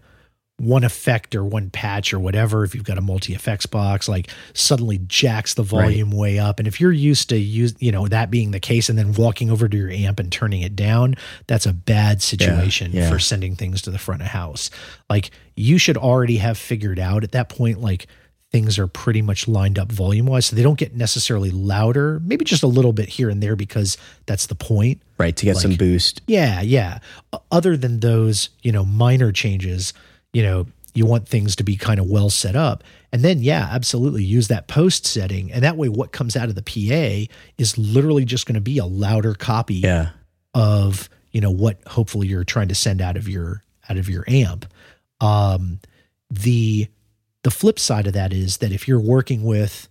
one 0.57 0.83
effect 0.83 1.35
or 1.35 1.43
one 1.43 1.69
patch 1.69 2.13
or 2.13 2.19
whatever 2.19 2.63
if 2.63 2.73
you've 2.73 2.83
got 2.83 2.97
a 2.97 3.01
multi 3.01 3.33
effects 3.33 3.65
box 3.65 4.07
like 4.07 4.29
suddenly 4.53 4.99
jacks 4.99 5.55
the 5.55 5.63
volume 5.63 6.11
way 6.11 6.37
up 6.39 6.59
and 6.59 6.67
if 6.67 6.79
you're 6.79 6.91
used 6.91 7.29
to 7.29 7.37
use 7.37 7.75
you 7.79 7.91
know 7.91 8.07
that 8.07 8.31
being 8.31 8.51
the 8.51 8.59
case 8.59 8.87
and 8.87 8.97
then 8.97 9.13
walking 9.13 9.49
over 9.49 9.67
to 9.67 9.75
your 9.75 9.89
amp 9.89 10.19
and 10.19 10.31
turning 10.31 10.61
it 10.61 10.75
down 10.75 11.15
that's 11.47 11.65
a 11.65 11.73
bad 11.73 12.21
situation 12.21 12.91
yeah. 12.93 13.09
for 13.09 13.17
sending 13.17 13.55
things 13.55 13.81
to 13.81 13.89
the 13.89 13.97
front 13.97 14.21
of 14.21 14.27
house 14.27 14.69
like 15.09 15.31
you 15.55 15.77
should 15.77 15.97
already 15.97 16.37
have 16.37 16.57
figured 16.57 16.99
out 16.99 17.23
at 17.23 17.31
that 17.31 17.49
point 17.49 17.81
like 17.81 18.07
things 18.53 18.79
are 18.79 18.87
pretty 18.87 19.21
much 19.21 19.47
lined 19.47 19.77
up 19.77 19.91
volume 19.91 20.27
wise 20.27 20.45
so 20.45 20.55
they 20.55 20.63
don't 20.63 20.77
get 20.77 20.95
necessarily 20.95 21.49
louder 21.51 22.21
maybe 22.23 22.45
just 22.45 22.61
a 22.63 22.67
little 22.67 22.93
bit 22.93 23.09
here 23.09 23.29
and 23.29 23.43
there 23.43 23.55
because 23.57 23.97
that's 24.27 24.45
the 24.45 24.55
point 24.55 25.01
Right. 25.17 25.35
To 25.35 25.45
get 25.45 25.57
some 25.57 25.75
boost. 25.75 26.21
yeah, 26.27 26.61
yeah. 26.61 26.99
Other 27.51 27.75
than 27.77 27.99
those, 27.99 28.49
you 28.61 28.71
know, 28.71 28.83
minor 28.85 29.31
changes, 29.31 29.93
you 30.33 30.43
know, 30.43 30.67
you 30.95 31.05
want 31.05 31.27
things 31.27 31.55
to 31.57 31.63
be 31.63 31.75
kind 31.77 31.99
of 31.99 32.07
well 32.07 32.29
set 32.29 32.55
up. 32.55 32.83
And 33.11 33.21
then, 33.23 33.41
yeah, 33.41 33.67
absolutely 33.71 34.23
use 34.23 34.47
that 34.49 34.67
post 34.67 35.05
setting. 35.07 35.51
And 35.51 35.63
that 35.63 35.77
way, 35.77 35.87
what 35.89 36.11
comes 36.11 36.35
out 36.35 36.49
of 36.49 36.55
the 36.55 36.61
PA 36.61 37.31
is 37.57 37.77
literally 37.77 38.25
just 38.25 38.45
going 38.45 38.55
to 38.55 38.61
be 38.61 38.77
a 38.79 38.85
louder 38.85 39.33
copy 39.33 39.75
Yeah. 39.75 40.09
of, 40.53 41.09
you 41.31 41.41
know, 41.41 41.51
what 41.51 41.77
hopefully 41.87 42.27
you're 42.27 42.43
trying 42.43 42.67
to 42.67 42.75
send 42.75 43.01
out 43.01 43.15
of 43.17 43.27
your 43.29 43.63
out 43.89 43.97
of 43.97 44.09
your 44.09 44.23
amp. 44.27 44.65
Um, 45.21 45.79
the 46.29 46.87
the 47.43 47.51
flip 47.51 47.77
side 47.79 48.07
of 48.07 48.13
that 48.13 48.33
is 48.33 48.57
that 48.57 48.71
if 48.71 48.87
you're 48.87 48.99
working 48.99 49.43
with 49.43 49.87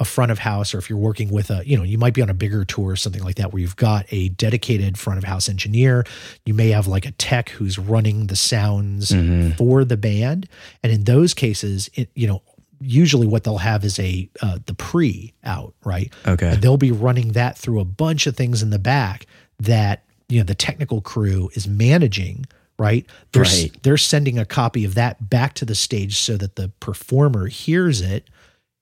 a 0.00 0.04
front 0.04 0.32
of 0.32 0.40
house 0.40 0.74
or 0.74 0.78
if 0.78 0.90
you're 0.90 0.98
working 0.98 1.30
with 1.30 1.50
a 1.50 1.62
you 1.64 1.76
know 1.76 1.84
you 1.84 1.96
might 1.98 2.14
be 2.14 2.20
on 2.22 2.28
a 2.28 2.34
bigger 2.34 2.64
tour 2.64 2.90
or 2.90 2.96
something 2.96 3.22
like 3.22 3.36
that 3.36 3.52
where 3.52 3.60
you've 3.60 3.76
got 3.76 4.04
a 4.10 4.28
dedicated 4.30 4.98
front 4.98 5.18
of 5.18 5.24
house 5.24 5.48
engineer 5.48 6.04
you 6.44 6.52
may 6.52 6.70
have 6.70 6.88
like 6.88 7.06
a 7.06 7.12
tech 7.12 7.50
who's 7.50 7.78
running 7.78 8.26
the 8.26 8.34
sounds 8.34 9.10
Mhm. 9.12 9.56
for 9.56 9.84
the 9.84 9.96
band 9.96 10.48
and 10.82 10.92
in 10.92 11.04
those 11.04 11.32
cases 11.32 11.88
it, 11.94 12.10
you 12.16 12.26
know 12.26 12.42
usually 12.80 13.26
what 13.28 13.44
they'll 13.44 13.58
have 13.58 13.84
is 13.84 13.98
a 14.00 14.28
uh, 14.42 14.58
the 14.66 14.74
pre 14.74 15.32
out 15.44 15.74
right 15.84 16.12
Okay. 16.26 16.48
and 16.48 16.60
they'll 16.60 16.76
be 16.76 16.90
running 16.90 17.32
that 17.32 17.56
through 17.56 17.78
a 17.78 17.84
bunch 17.84 18.26
of 18.26 18.36
things 18.36 18.62
in 18.62 18.70
the 18.70 18.80
back 18.80 19.26
that 19.60 20.02
you 20.28 20.38
know 20.38 20.44
the 20.44 20.56
technical 20.56 21.00
crew 21.00 21.50
is 21.54 21.68
managing 21.68 22.46
right 22.78 23.06
they're 23.32 23.42
Right. 23.42 23.70
they're 23.82 23.96
sending 23.96 24.38
a 24.38 24.44
copy 24.44 24.84
of 24.84 24.94
that 24.94 25.28
back 25.30 25.54
to 25.54 25.64
the 25.64 25.74
stage 25.74 26.18
so 26.18 26.36
that 26.36 26.56
the 26.56 26.68
performer 26.80 27.46
hears 27.46 28.00
it 28.00 28.28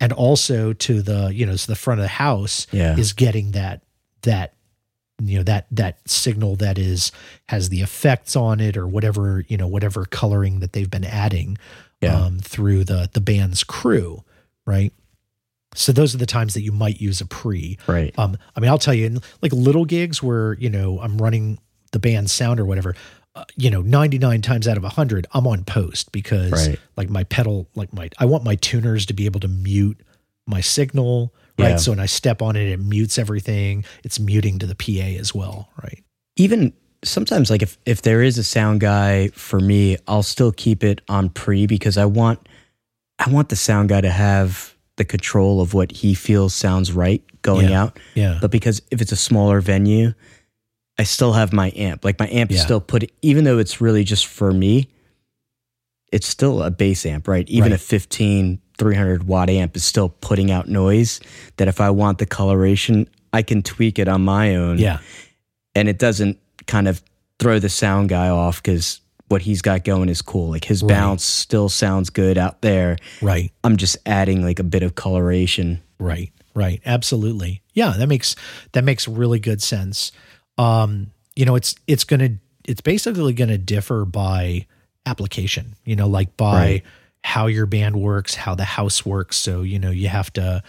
and 0.00 0.12
also 0.12 0.72
to 0.72 1.02
the 1.02 1.28
you 1.34 1.44
know 1.46 1.56
so 1.56 1.70
the 1.70 1.76
front 1.76 2.00
of 2.00 2.04
the 2.04 2.08
house 2.08 2.66
Yeah. 2.72 2.96
is 2.96 3.12
getting 3.12 3.52
that 3.52 3.82
that 4.22 4.54
you 5.22 5.36
know 5.38 5.42
that 5.44 5.66
that 5.70 5.98
signal 6.08 6.56
that 6.56 6.78
is 6.78 7.12
has 7.48 7.68
the 7.68 7.82
effects 7.82 8.34
on 8.34 8.60
it 8.60 8.76
or 8.76 8.86
whatever 8.86 9.44
you 9.48 9.56
know 9.56 9.66
whatever 9.68 10.04
coloring 10.06 10.60
that 10.60 10.72
they've 10.72 10.90
been 10.90 11.04
adding 11.04 11.58
Yeah. 12.00 12.18
um, 12.18 12.38
through 12.40 12.84
the 12.84 13.10
the 13.12 13.20
band's 13.20 13.62
crew 13.62 14.24
right 14.66 14.92
so 15.74 15.90
those 15.92 16.14
are 16.14 16.18
the 16.18 16.26
times 16.26 16.54
that 16.54 16.62
you 16.62 16.72
might 16.72 17.00
use 17.00 17.20
a 17.20 17.26
pre 17.26 17.78
Right. 17.86 18.12
um, 18.18 18.36
I 18.56 18.60
mean, 18.60 18.68
I'll 18.68 18.78
tell 18.78 18.92
you, 18.92 19.06
in 19.06 19.20
like 19.40 19.52
little 19.54 19.84
gigs 19.86 20.22
where 20.22 20.54
you 20.54 20.68
know 20.68 20.98
I'm 21.00 21.16
running 21.18 21.58
the 21.92 21.98
band's 21.98 22.30
sound 22.32 22.60
or 22.60 22.64
whatever, 22.66 22.94
uh, 23.34 23.44
you 23.56 23.70
know, 23.70 23.80
99 23.82 24.42
times 24.42 24.68
out 24.68 24.76
of 24.76 24.82
100, 24.82 25.26
I'm 25.32 25.46
on 25.46 25.64
post 25.64 26.12
because 26.12 26.52
Right. 26.52 26.78
like 26.96 27.08
my 27.08 27.24
pedal, 27.24 27.68
like 27.74 27.92
my, 27.92 28.10
I 28.18 28.26
want 28.26 28.44
my 28.44 28.56
tuners 28.56 29.06
to 29.06 29.14
be 29.14 29.24
able 29.26 29.40
to 29.40 29.48
mute 29.48 29.98
my 30.46 30.60
signal, 30.60 31.32
right? 31.58 31.70
Yeah. 31.70 31.76
So 31.76 31.92
when 31.92 32.00
I 32.00 32.06
step 32.06 32.42
on 32.42 32.56
it, 32.56 32.68
it 32.68 32.78
mutes 32.78 33.18
everything. 33.18 33.84
It's 34.04 34.18
muting 34.20 34.58
to 34.58 34.66
the 34.66 34.74
PA 34.74 35.18
as 35.20 35.34
well, 35.34 35.70
right? 35.82 36.02
even 36.36 36.72
sometimes 37.04 37.50
like 37.50 37.60
if 37.62 37.76
if 37.84 38.00
there 38.02 38.22
is 38.22 38.38
a 38.38 38.44
sound 38.44 38.80
guy 38.80 39.26
for 39.34 39.60
me 39.60 39.96
i'll 40.08 40.22
still 40.22 40.50
keep 40.52 40.82
it 40.84 41.00
on 41.08 41.28
pre 41.28 41.66
because 41.66 41.98
i 41.98 42.04
want 42.06 42.48
i 43.18 43.28
want 43.28 43.48
the 43.50 43.56
sound 43.56 43.88
guy 43.90 44.00
to 44.00 44.08
have 44.08 44.74
the 44.96 45.04
control 45.04 45.60
of 45.60 45.74
what 45.74 45.90
he 45.92 46.14
feels 46.14 46.54
sounds 46.54 46.90
right 46.92 47.22
going 47.42 47.68
Yeah. 47.68 47.82
out 47.82 47.98
Yeah. 48.14 48.38
but 48.40 48.50
because 48.50 48.80
if 48.90 49.02
it's 49.02 49.12
a 49.12 49.16
smaller 49.16 49.60
venue 49.60 50.14
i 50.98 51.02
still 51.04 51.32
have 51.32 51.52
my 51.52 51.72
amp 51.76 52.04
like 52.04 52.18
my 52.18 52.28
amp 52.28 52.50
is 52.50 52.58
Yeah. 52.58 52.64
still 52.64 52.80
put 52.80 53.10
even 53.22 53.44
though 53.44 53.58
it's 53.58 53.80
really 53.80 54.04
just 54.04 54.26
for 54.26 54.52
me 54.52 54.88
it's 56.12 56.26
still 56.26 56.62
a 56.62 56.70
bass 56.70 57.06
amp 57.06 57.26
right 57.28 57.48
even 57.48 57.70
Right. 57.72 57.80
a 57.80 57.82
15 57.84 58.60
300 58.78 59.26
watt 59.26 59.48
amp 59.50 59.76
is 59.76 59.84
still 59.84 60.08
putting 60.08 60.50
out 60.50 60.68
noise 60.68 61.20
that 61.56 61.68
if 61.68 61.80
i 61.80 61.90
want 61.90 62.18
the 62.18 62.26
coloration 62.26 63.08
i 63.32 63.42
can 63.42 63.62
tweak 63.62 63.98
it 63.98 64.08
on 64.08 64.22
my 64.22 64.54
own 64.56 64.78
yeah. 64.78 64.98
and 65.74 65.88
it 65.88 65.98
doesn't 65.98 66.38
kind 66.66 66.88
of 66.88 67.02
throw 67.38 67.58
the 67.58 67.68
sound 67.68 68.08
guy 68.08 68.28
off 68.28 68.62
because 68.62 69.00
what 69.28 69.42
he's 69.42 69.62
got 69.62 69.82
going 69.82 70.10
is 70.10 70.20
cool. 70.20 70.50
Like 70.50 70.64
his 70.66 70.82
Right. 70.82 70.90
bounce 70.90 71.24
still 71.24 71.70
sounds 71.70 72.10
good 72.10 72.36
out 72.36 72.60
there. 72.60 72.98
Right. 73.22 73.50
I'm 73.64 73.78
just 73.78 73.96
adding 74.04 74.44
like 74.44 74.58
a 74.58 74.62
bit 74.62 74.82
of 74.82 74.94
coloration. 74.94 75.80
Right. 75.98 76.30
Right. 76.54 76.82
Absolutely. 76.84 77.62
Yeah, 77.72 77.94
that 77.96 78.08
makes 78.08 78.36
that 78.72 78.84
makes 78.84 79.08
really 79.08 79.40
good 79.40 79.62
sense. 79.62 80.12
Um, 80.62 81.10
you 81.36 81.44
know, 81.44 81.54
it's 81.56 81.74
it's 81.86 82.04
going 82.04 82.20
to 82.20 82.34
it's 82.64 82.80
basically 82.80 83.32
going 83.32 83.48
to 83.50 83.58
differ 83.58 84.04
by 84.04 84.66
application, 85.06 85.74
you 85.84 85.96
know, 85.96 86.06
like 86.08 86.36
by 86.36 86.54
Right. 86.54 86.82
how 87.24 87.46
your 87.46 87.66
band 87.66 87.96
works, 88.00 88.34
how 88.34 88.54
the 88.54 88.64
house 88.64 89.04
works. 89.04 89.36
So, 89.36 89.62
you 89.62 89.78
know, 89.78 89.90
you 89.90 90.08
have 90.08 90.32
to 90.34 90.62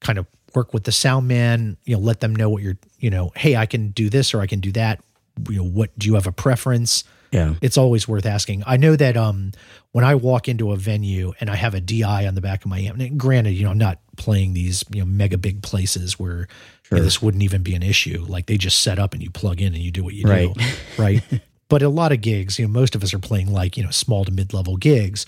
kind 0.00 0.18
of 0.18 0.26
work 0.54 0.72
with 0.74 0.84
the 0.84 0.92
sound 0.92 1.28
man, 1.28 1.76
you 1.84 1.94
know, 1.96 2.02
let 2.02 2.20
them 2.20 2.34
know 2.34 2.48
what 2.48 2.62
you're, 2.62 2.78
you 2.98 3.10
know, 3.10 3.30
hey, 3.36 3.56
I 3.56 3.66
can 3.66 3.90
do 3.90 4.08
this 4.08 4.34
or 4.34 4.40
I 4.40 4.46
can 4.46 4.60
do 4.60 4.72
that. 4.72 5.00
You 5.48 5.56
know, 5.58 5.64
what 5.64 5.96
do 5.98 6.06
you 6.06 6.14
have 6.14 6.26
a 6.26 6.32
preference? 6.32 7.04
Yeah. 7.32 7.54
it's 7.60 7.76
always 7.76 8.06
worth 8.08 8.24
asking. 8.26 8.62
I 8.66 8.76
know 8.76 8.96
that 8.96 9.16
um, 9.16 9.52
when 9.92 10.04
I 10.04 10.14
walk 10.14 10.48
into 10.48 10.72
a 10.72 10.76
venue 10.76 11.32
and 11.40 11.50
I 11.50 11.56
have 11.56 11.74
a 11.74 11.80
DI 11.80 12.26
on 12.26 12.34
the 12.34 12.40
back 12.40 12.64
of 12.64 12.70
my 12.70 12.78
amp, 12.80 12.98
and 13.00 13.18
granted, 13.18 13.50
you 13.52 13.64
know, 13.64 13.70
I'm 13.70 13.78
not 13.78 13.98
playing 14.16 14.54
these 14.54 14.84
you 14.92 15.00
know 15.00 15.06
mega 15.06 15.36
big 15.38 15.62
places 15.62 16.18
where 16.18 16.48
you 16.90 16.96
know, 16.98 17.02
this 17.02 17.20
wouldn't 17.20 17.42
even 17.42 17.62
be 17.62 17.74
an 17.74 17.82
issue. 17.82 18.24
Like 18.28 18.46
they 18.46 18.56
just 18.56 18.80
set 18.82 18.98
up 18.98 19.12
and 19.12 19.22
you 19.22 19.30
plug 19.30 19.60
in 19.60 19.74
and 19.74 19.82
you 19.82 19.90
do 19.90 20.04
what 20.04 20.14
you 20.14 20.24
Right. 20.28 20.54
do, 20.54 20.64
right? 21.02 21.22
but 21.68 21.82
a 21.82 21.88
lot 21.88 22.12
of 22.12 22.20
gigs, 22.20 22.58
you 22.58 22.66
know, 22.66 22.72
most 22.72 22.94
of 22.94 23.02
us 23.02 23.12
are 23.12 23.18
playing 23.18 23.52
like 23.52 23.76
you 23.76 23.82
know 23.84 23.90
small 23.90 24.24
to 24.24 24.30
mid 24.32 24.54
level 24.54 24.76
gigs, 24.76 25.26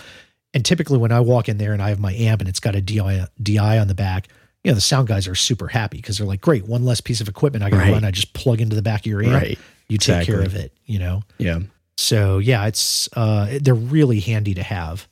and 0.55 0.65
typically 0.65 0.99
when 0.99 1.13
I 1.13 1.21
walk 1.21 1.49
in 1.49 1.59
there 1.59 1.73
and 1.73 1.83
I 1.83 1.89
have 1.91 1.99
my 2.01 2.13
amp 2.15 2.41
and 2.41 2.49
it's 2.49 2.61
got 2.61 2.75
a 2.75 2.81
DI 2.81 3.27
DI 3.43 3.79
on 3.79 3.89
the 3.89 3.95
back. 3.95 4.29
You 4.65 4.73
know, 4.73 4.75
the 4.75 4.81
sound 4.81 5.07
guys 5.07 5.29
are 5.29 5.37
super 5.37 5.69
happy 5.69 5.99
because 5.99 6.19
they're 6.19 6.27
like, 6.27 6.41
great, 6.41 6.67
one 6.67 6.85
less 6.85 7.01
piece 7.01 7.21
of 7.21 7.29
equipment 7.29 7.63
I 7.63 7.71
got 7.71 7.77
to 7.77 7.83
Right. 7.85 7.93
run. 7.93 8.05
I 8.05 8.11
just 8.11 8.33
plug 8.35 8.61
into 8.61 8.75
the 8.75 8.83
back 8.83 9.01
of 9.03 9.07
your 9.07 9.23
amp. 9.23 9.33
Right. 9.33 9.59
You 9.89 9.99
take 9.99 10.27
care 10.27 10.43
of 10.43 10.57
it, 10.57 10.73
you 10.85 10.99
know? 10.99 11.23
Yeah. 11.39 11.61
So 12.01 12.39
yeah, 12.39 12.65
it's 12.67 13.09
uh, 13.17 13.59
they're 13.61 13.75
really 13.75 14.21
handy 14.21 14.55
to 14.55 14.63
have 14.63 15.09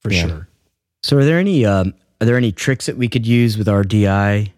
for 0.00 0.12
Yeah. 0.12 0.26
sure. 0.26 0.48
So 1.02 1.18
are 1.18 1.24
there 1.24 1.38
any 1.40 1.66
um, 1.66 1.94
are 2.20 2.26
there 2.26 2.36
any 2.36 2.52
tricks 2.52 2.86
that 2.86 2.96
we 2.96 3.08
could 3.08 3.26
use 3.26 3.58
with 3.58 3.68
our 3.68 3.82
DI 3.82 4.52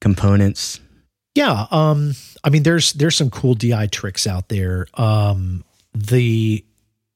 components? 0.00 0.80
Yeah, 1.34 1.66
um, 1.70 2.14
I 2.42 2.48
mean, 2.50 2.62
there's 2.62 2.94
there's 2.94 3.16
some 3.16 3.28
cool 3.30 3.54
DI 3.54 3.88
tricks 3.88 4.26
out 4.26 4.48
there. 4.48 4.86
Um, 4.94 5.62
the 5.92 6.64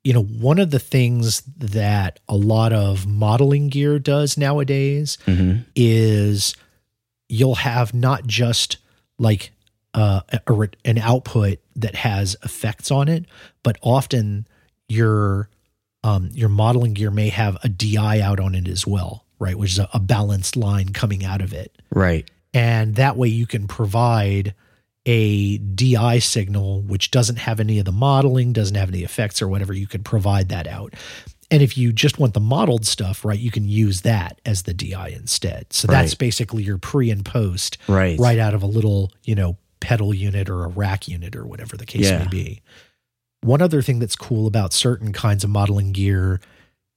you 0.04 0.12
know 0.12 0.22
one 0.22 0.58
of 0.58 0.70
the 0.70 0.78
things 0.78 1.40
that 1.56 2.20
a 2.28 2.36
lot 2.36 2.72
of 2.74 3.06
modeling 3.06 3.68
gear 3.68 3.98
does 3.98 4.36
nowadays 4.36 5.16
Mm-hmm. 5.26 5.62
is 5.74 6.54
you'll 7.28 7.54
have 7.56 7.94
not 7.94 8.26
just 8.26 8.76
like 9.18 9.52
uh, 9.94 10.20
a, 10.30 10.40
a 10.52 10.68
an 10.84 10.98
output 10.98 11.58
that 11.76 11.94
has 11.96 12.36
effects 12.44 12.90
on 12.90 13.08
it, 13.08 13.24
but 13.62 13.76
often 13.82 14.46
your 14.88 15.48
um, 16.02 16.30
your 16.32 16.48
modeling 16.48 16.94
gear 16.94 17.10
may 17.10 17.28
have 17.28 17.58
a 17.62 17.68
DI 17.68 18.20
out 18.20 18.40
on 18.40 18.54
it 18.54 18.66
as 18.68 18.86
well, 18.86 19.26
right? 19.38 19.56
Which 19.58 19.72
is 19.72 19.78
a, 19.78 19.88
a 19.92 20.00
balanced 20.00 20.56
line 20.56 20.90
coming 20.90 21.24
out 21.24 21.42
of 21.42 21.52
it, 21.52 21.76
Right. 21.90 22.30
and 22.54 22.94
that 22.96 23.16
way 23.16 23.28
you 23.28 23.46
can 23.46 23.66
provide 23.66 24.54
a 25.06 25.58
DI 25.58 26.18
signal 26.20 26.82
which 26.82 27.10
doesn't 27.10 27.36
have 27.36 27.58
any 27.60 27.78
of 27.78 27.84
the 27.84 27.92
modeling, 27.92 28.52
doesn't 28.52 28.76
have 28.76 28.88
any 28.90 29.02
effects 29.02 29.40
or 29.42 29.48
whatever. 29.48 29.72
You 29.72 29.86
can 29.86 30.02
provide 30.02 30.50
that 30.50 30.66
out. 30.66 30.94
And 31.50 31.62
if 31.62 31.76
you 31.76 31.92
just 31.92 32.18
want 32.18 32.32
the 32.34 32.40
modeled 32.40 32.86
stuff, 32.86 33.24
right, 33.24 33.38
you 33.38 33.50
can 33.50 33.66
use 33.66 34.02
that 34.02 34.40
as 34.46 34.62
the 34.62 34.72
DI 34.74 35.08
instead. 35.08 35.72
So 35.72 35.88
that's 35.88 36.14
basically 36.14 36.62
your 36.62 36.78
pre 36.78 37.10
and 37.10 37.24
post 37.24 37.76
Right. 37.88 38.18
right 38.20 38.38
out 38.38 38.54
of 38.54 38.62
a 38.62 38.66
little, 38.66 39.10
you 39.24 39.34
know, 39.34 39.56
pedal 39.80 40.14
unit 40.14 40.48
or 40.48 40.64
a 40.64 40.68
rack 40.68 41.08
unit 41.08 41.34
or 41.34 41.46
whatever 41.46 41.76
the 41.76 41.86
case 41.86 42.06
Yeah. 42.10 42.18
may 42.18 42.28
be. 42.28 42.62
One 43.42 43.62
other 43.62 43.82
thing 43.82 43.98
that's 43.98 44.16
cool 44.16 44.46
about 44.46 44.72
certain 44.72 45.12
kinds 45.12 45.44
of 45.44 45.50
modeling 45.50 45.92
gear 45.92 46.40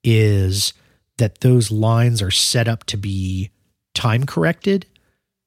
is 0.04 0.74
that 1.18 1.42
those 1.42 1.72
lines 1.72 2.22
are 2.22 2.32
set 2.32 2.68
up 2.68 2.84
to 2.86 2.98
be 2.98 3.50
time 3.96 4.26
corrected. 4.26 4.86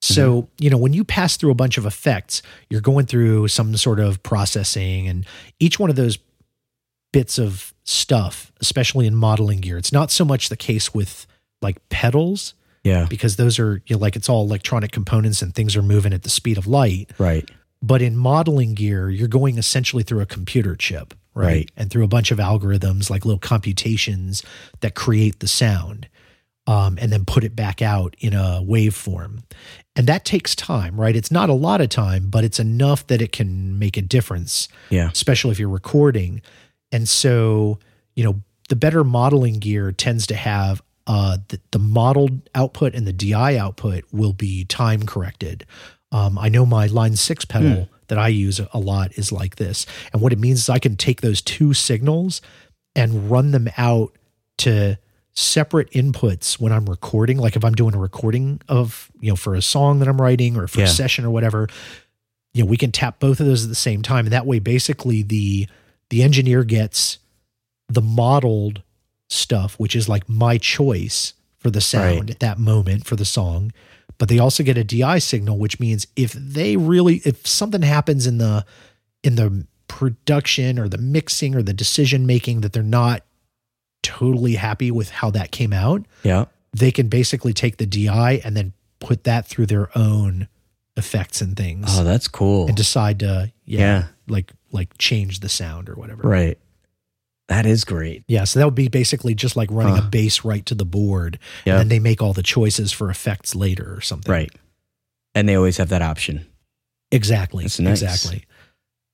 So, 0.00 0.42
mm-hmm. 0.42 0.64
you 0.64 0.70
know, 0.70 0.76
when 0.78 0.92
you 0.92 1.04
pass 1.04 1.36
through 1.36 1.50
a 1.50 1.54
bunch 1.54 1.78
of 1.78 1.86
effects, 1.86 2.42
you're 2.70 2.80
going 2.80 3.06
through 3.06 3.48
some 3.48 3.76
sort 3.76 3.98
of 3.98 4.22
processing, 4.22 5.08
and 5.08 5.26
each 5.58 5.78
one 5.78 5.90
of 5.90 5.96
those 5.96 6.18
bits 7.12 7.38
of 7.38 7.72
stuff, 7.84 8.52
especially 8.60 9.06
in 9.06 9.14
modeling 9.14 9.60
gear, 9.60 9.78
it's 9.78 9.92
not 9.92 10.10
so 10.10 10.24
much 10.24 10.48
the 10.48 10.56
case 10.56 10.92
with 10.94 11.26
like 11.62 11.86
pedals 11.88 12.54
Yeah. 12.86 13.06
because 13.08 13.36
those 13.36 13.58
are 13.58 13.82
you 13.86 13.96
know, 13.96 14.00
like 14.00 14.16
it's 14.16 14.28
all 14.28 14.44
electronic 14.44 14.92
components 14.92 15.42
and 15.42 15.54
things 15.54 15.76
are 15.76 15.82
moving 15.82 16.12
at 16.12 16.22
the 16.22 16.30
speed 16.30 16.56
of 16.58 16.66
light. 16.66 17.10
Right. 17.18 17.48
But 17.82 18.00
in 18.02 18.16
modeling 18.16 18.74
gear, 18.74 19.10
you're 19.10 19.28
going 19.28 19.58
essentially 19.58 20.02
through 20.02 20.20
a 20.20 20.26
computer 20.26 20.74
chip, 20.76 21.12
right? 21.34 21.46
Right. 21.46 21.70
And 21.76 21.90
through 21.90 22.04
a 22.04 22.08
bunch 22.08 22.30
of 22.30 22.38
algorithms, 22.38 23.10
like 23.10 23.24
little 23.24 23.38
computations 23.38 24.42
that 24.80 24.94
create 24.94 25.40
the 25.40 25.48
sound 25.48 26.08
um, 26.66 26.98
and 27.00 27.12
then 27.12 27.24
put 27.24 27.44
it 27.44 27.54
back 27.54 27.82
out 27.82 28.16
in 28.18 28.32
a 28.32 28.60
waveform. 28.64 29.42
And 29.94 30.06
that 30.08 30.24
takes 30.24 30.54
time, 30.56 30.98
right? 31.00 31.14
It's 31.14 31.30
not 31.30 31.48
a 31.48 31.54
lot 31.54 31.80
of 31.80 31.88
time, 31.90 32.28
but 32.28 32.44
it's 32.44 32.58
enough 32.58 33.06
that 33.08 33.20
it 33.22 33.30
can 33.32 33.78
make 33.78 33.96
a 33.96 34.02
difference, 34.02 34.68
Yeah. 34.90 35.10
especially 35.12 35.52
if 35.52 35.58
you're 35.58 35.68
recording. 35.68 36.42
And 36.90 37.08
so, 37.08 37.78
you 38.14 38.24
know, 38.24 38.42
the 38.68 38.76
better 38.76 39.04
modeling 39.04 39.58
gear 39.60 39.92
tends 39.92 40.26
to 40.28 40.34
have 40.34 40.82
uh, 41.06 41.38
the, 41.48 41.60
the 41.70 41.78
modeled 41.78 42.48
output 42.54 42.94
and 42.94 43.06
the 43.06 43.12
DI 43.12 43.56
output 43.56 44.04
will 44.12 44.32
be 44.32 44.64
time 44.64 45.06
corrected. 45.06 45.64
Um, 46.12 46.38
I 46.38 46.48
know 46.48 46.66
my 46.66 46.86
Line 46.86 47.16
6 47.16 47.44
pedal 47.46 47.88
that 48.08 48.18
I 48.18 48.28
use 48.28 48.60
a 48.72 48.78
lot 48.78 49.12
is 49.18 49.32
like 49.32 49.56
this. 49.56 49.86
And 50.12 50.22
what 50.22 50.32
it 50.32 50.38
means 50.38 50.60
is 50.60 50.68
I 50.68 50.78
can 50.78 50.96
take 50.96 51.20
those 51.20 51.42
two 51.42 51.74
signals 51.74 52.40
and 52.94 53.30
run 53.30 53.50
them 53.50 53.68
out 53.76 54.16
to 54.58 54.98
separate 55.34 55.90
inputs 55.90 56.58
when 56.58 56.72
I'm 56.72 56.86
recording. 56.86 57.38
Like 57.38 57.56
if 57.56 57.64
I'm 57.64 57.74
doing 57.74 57.94
a 57.94 57.98
recording 57.98 58.60
of, 58.68 59.10
you 59.20 59.30
know, 59.30 59.36
for 59.36 59.54
a 59.54 59.62
song 59.62 59.98
that 59.98 60.08
I'm 60.08 60.20
writing 60.20 60.56
or 60.56 60.66
for 60.66 60.80
a 60.84 60.88
session 60.88 61.24
or 61.24 61.30
whatever, 61.30 61.68
you 62.54 62.62
know, 62.62 62.70
we 62.70 62.78
can 62.78 62.90
tap 62.90 63.20
both 63.20 63.38
of 63.38 63.46
those 63.46 63.64
at 63.64 63.68
the 63.68 63.74
same 63.74 64.02
time. 64.02 64.26
And 64.26 64.32
that 64.32 64.46
way, 64.46 64.60
basically 64.60 65.22
the, 65.22 65.68
the 66.08 66.22
engineer 66.22 66.64
gets 66.64 67.18
the 67.88 68.00
modeled 68.00 68.82
stuff, 69.28 69.74
which 69.78 69.96
is 69.96 70.08
like 70.08 70.28
my 70.28 70.58
choice 70.58 71.34
for 71.58 71.70
the 71.70 71.80
sound 71.80 72.20
Right. 72.20 72.30
at 72.30 72.40
that 72.40 72.58
moment 72.58 73.04
for 73.06 73.16
the 73.16 73.24
song. 73.24 73.72
But 74.18 74.28
they 74.28 74.38
also 74.38 74.62
get 74.62 74.78
a 74.78 74.84
DI 74.84 75.18
signal, 75.18 75.58
which 75.58 75.78
means 75.80 76.06
if 76.16 76.32
they 76.32 76.76
really, 76.76 77.16
if 77.24 77.46
something 77.46 77.82
happens 77.82 78.26
in 78.26 78.38
the, 78.38 78.64
in 79.22 79.34
the 79.36 79.66
production 79.88 80.78
or 80.78 80.88
the 80.88 80.98
mixing 80.98 81.54
or 81.54 81.62
the 81.62 81.74
decision 81.74 82.26
making 82.26 82.60
that 82.62 82.72
they're 82.72 82.82
not 82.82 83.22
totally 84.02 84.54
happy 84.54 84.90
with 84.90 85.10
how 85.10 85.30
that 85.30 85.50
came 85.50 85.72
out, 85.72 86.06
Yeah. 86.22 86.46
they 86.72 86.90
can 86.92 87.08
basically 87.08 87.52
take 87.52 87.76
the 87.78 87.86
DI 87.86 88.40
and 88.44 88.56
then 88.56 88.72
put 89.00 89.24
that 89.24 89.46
through 89.46 89.66
their 89.66 89.96
own 89.98 90.48
effects 90.96 91.42
and 91.42 91.56
things 91.56 91.86
Oh, 91.90 92.04
that's 92.04 92.28
cool. 92.28 92.68
and 92.68 92.76
decide 92.76 93.20
to, 93.20 93.52
yeah, 93.64 93.80
Yeah. 93.80 94.04
like, 94.28 94.52
like 94.72 94.96
change 94.98 95.40
the 95.40 95.48
sound 95.48 95.88
or 95.88 95.94
whatever. 95.94 96.26
Right. 96.26 96.58
That 97.48 97.64
is 97.66 97.84
great. 97.84 98.24
Yeah, 98.26 98.44
so 98.44 98.58
that 98.58 98.64
would 98.64 98.74
be 98.74 98.88
basically 98.88 99.34
just 99.34 99.54
like 99.56 99.70
running 99.70 99.96
a 99.96 100.02
bass 100.02 100.44
right 100.44 100.66
to 100.66 100.74
the 100.74 100.84
board, 100.84 101.38
Yeah. 101.64 101.74
and 101.74 101.80
then 101.80 101.88
they 101.88 101.98
make 102.00 102.20
all 102.20 102.32
the 102.32 102.42
choices 102.42 102.90
for 102.92 103.08
effects 103.08 103.54
later 103.54 103.94
or 103.94 104.00
something. 104.00 104.30
Right. 104.32 104.50
And 105.34 105.48
they 105.48 105.54
always 105.54 105.76
have 105.76 105.90
that 105.90 106.02
option. 106.02 106.44
Exactly. 107.12 107.62
That's 107.64 107.78
nice. 107.78 108.02
Exactly. 108.02 108.44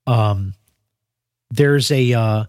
Um, 0.06 0.54
there's 1.50 1.90
a 1.90 2.12
uh, 2.14 2.44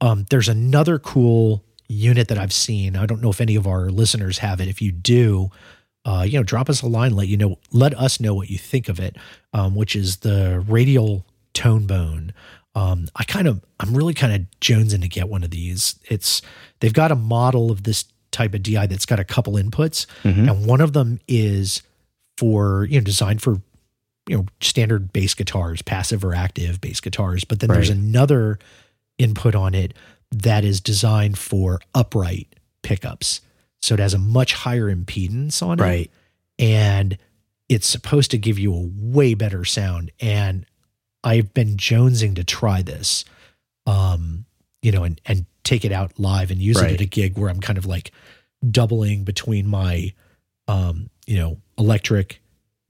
um, 0.00 0.24
there's 0.30 0.48
another 0.48 0.98
cool 0.98 1.64
unit 1.88 2.28
that 2.28 2.38
I've 2.38 2.52
seen. 2.52 2.96
I 2.96 3.04
don't 3.04 3.20
know 3.20 3.30
if 3.30 3.40
any 3.40 3.56
of 3.56 3.66
our 3.66 3.90
listeners 3.90 4.38
have 4.38 4.60
it. 4.60 4.68
If 4.68 4.80
you 4.80 4.90
do, 4.92 5.50
uh, 6.06 6.24
you 6.26 6.38
know, 6.38 6.42
drop 6.42 6.70
us 6.70 6.80
a 6.82 6.86
line. 6.86 7.14
Let 7.14 7.28
you 7.28 7.36
know. 7.36 7.58
Let 7.72 7.92
us 7.98 8.20
know 8.20 8.34
what 8.34 8.48
you 8.48 8.56
think 8.56 8.88
of 8.88 8.98
it. 8.98 9.16
Um, 9.52 9.74
which 9.74 9.94
is 9.94 10.18
the 10.18 10.64
radial 10.66 11.26
tone 11.52 11.86
bone. 11.86 12.32
Um, 12.74 13.08
I 13.16 13.24
kind 13.24 13.48
of, 13.48 13.64
I'm 13.80 13.96
really 13.96 14.14
kind 14.14 14.32
of 14.32 14.42
jonesing 14.60 15.00
to 15.02 15.08
get 15.08 15.28
one 15.28 15.42
of 15.42 15.50
these. 15.50 15.96
It's 16.08 16.40
they've 16.80 16.92
got 16.92 17.10
a 17.10 17.16
model 17.16 17.70
of 17.70 17.82
this 17.82 18.04
type 18.30 18.54
of 18.54 18.62
DI 18.62 18.86
that's 18.86 19.06
got 19.06 19.18
a 19.18 19.24
couple 19.24 19.54
inputs, 19.54 20.06
Mhm. 20.22 20.48
and 20.50 20.66
one 20.66 20.80
of 20.80 20.92
them 20.92 21.18
is 21.26 21.82
for 22.38 22.84
you 22.84 23.00
know 23.00 23.04
designed 23.04 23.42
for 23.42 23.60
you 24.28 24.36
know 24.36 24.46
standard 24.60 25.12
bass 25.12 25.34
guitars, 25.34 25.82
passive 25.82 26.24
or 26.24 26.32
active 26.34 26.80
bass 26.80 27.00
guitars. 27.00 27.42
But 27.44 27.58
then 27.60 27.70
there's 27.70 27.90
another 27.90 28.58
input 29.18 29.54
on 29.56 29.74
it 29.74 29.92
that 30.30 30.64
is 30.64 30.80
designed 30.80 31.36
for 31.38 31.80
upright 31.94 32.54
pickups. 32.82 33.40
So 33.82 33.94
it 33.94 34.00
has 34.00 34.14
a 34.14 34.18
much 34.18 34.52
higher 34.54 34.94
impedance 34.94 35.60
on 35.62 35.80
it 35.80 35.82
Right. 35.82 36.10
and 36.58 37.18
it's 37.68 37.86
supposed 37.88 38.30
to 38.30 38.38
give 38.38 38.58
you 38.58 38.72
a 38.74 38.80
way 38.96 39.34
better 39.34 39.64
sound 39.64 40.10
and 40.20 40.66
i've 41.24 41.52
been 41.54 41.76
jonesing 41.76 42.34
to 42.36 42.44
try 42.44 42.82
this 42.82 43.24
um 43.86 44.44
you 44.82 44.92
know 44.92 45.04
and 45.04 45.20
and 45.26 45.46
take 45.64 45.84
it 45.84 45.92
out 45.92 46.12
live 46.18 46.50
and 46.50 46.60
use 46.60 46.80
it 46.80 46.92
at 46.92 47.00
a 47.00 47.04
gig 47.06 47.36
where 47.38 47.50
i'm 47.50 47.60
kind 47.60 47.78
of 47.78 47.86
like 47.86 48.10
doubling 48.70 49.24
between 49.24 49.66
my 49.66 50.12
um 50.68 51.08
you 51.26 51.36
know 51.36 51.56
electric 51.78 52.40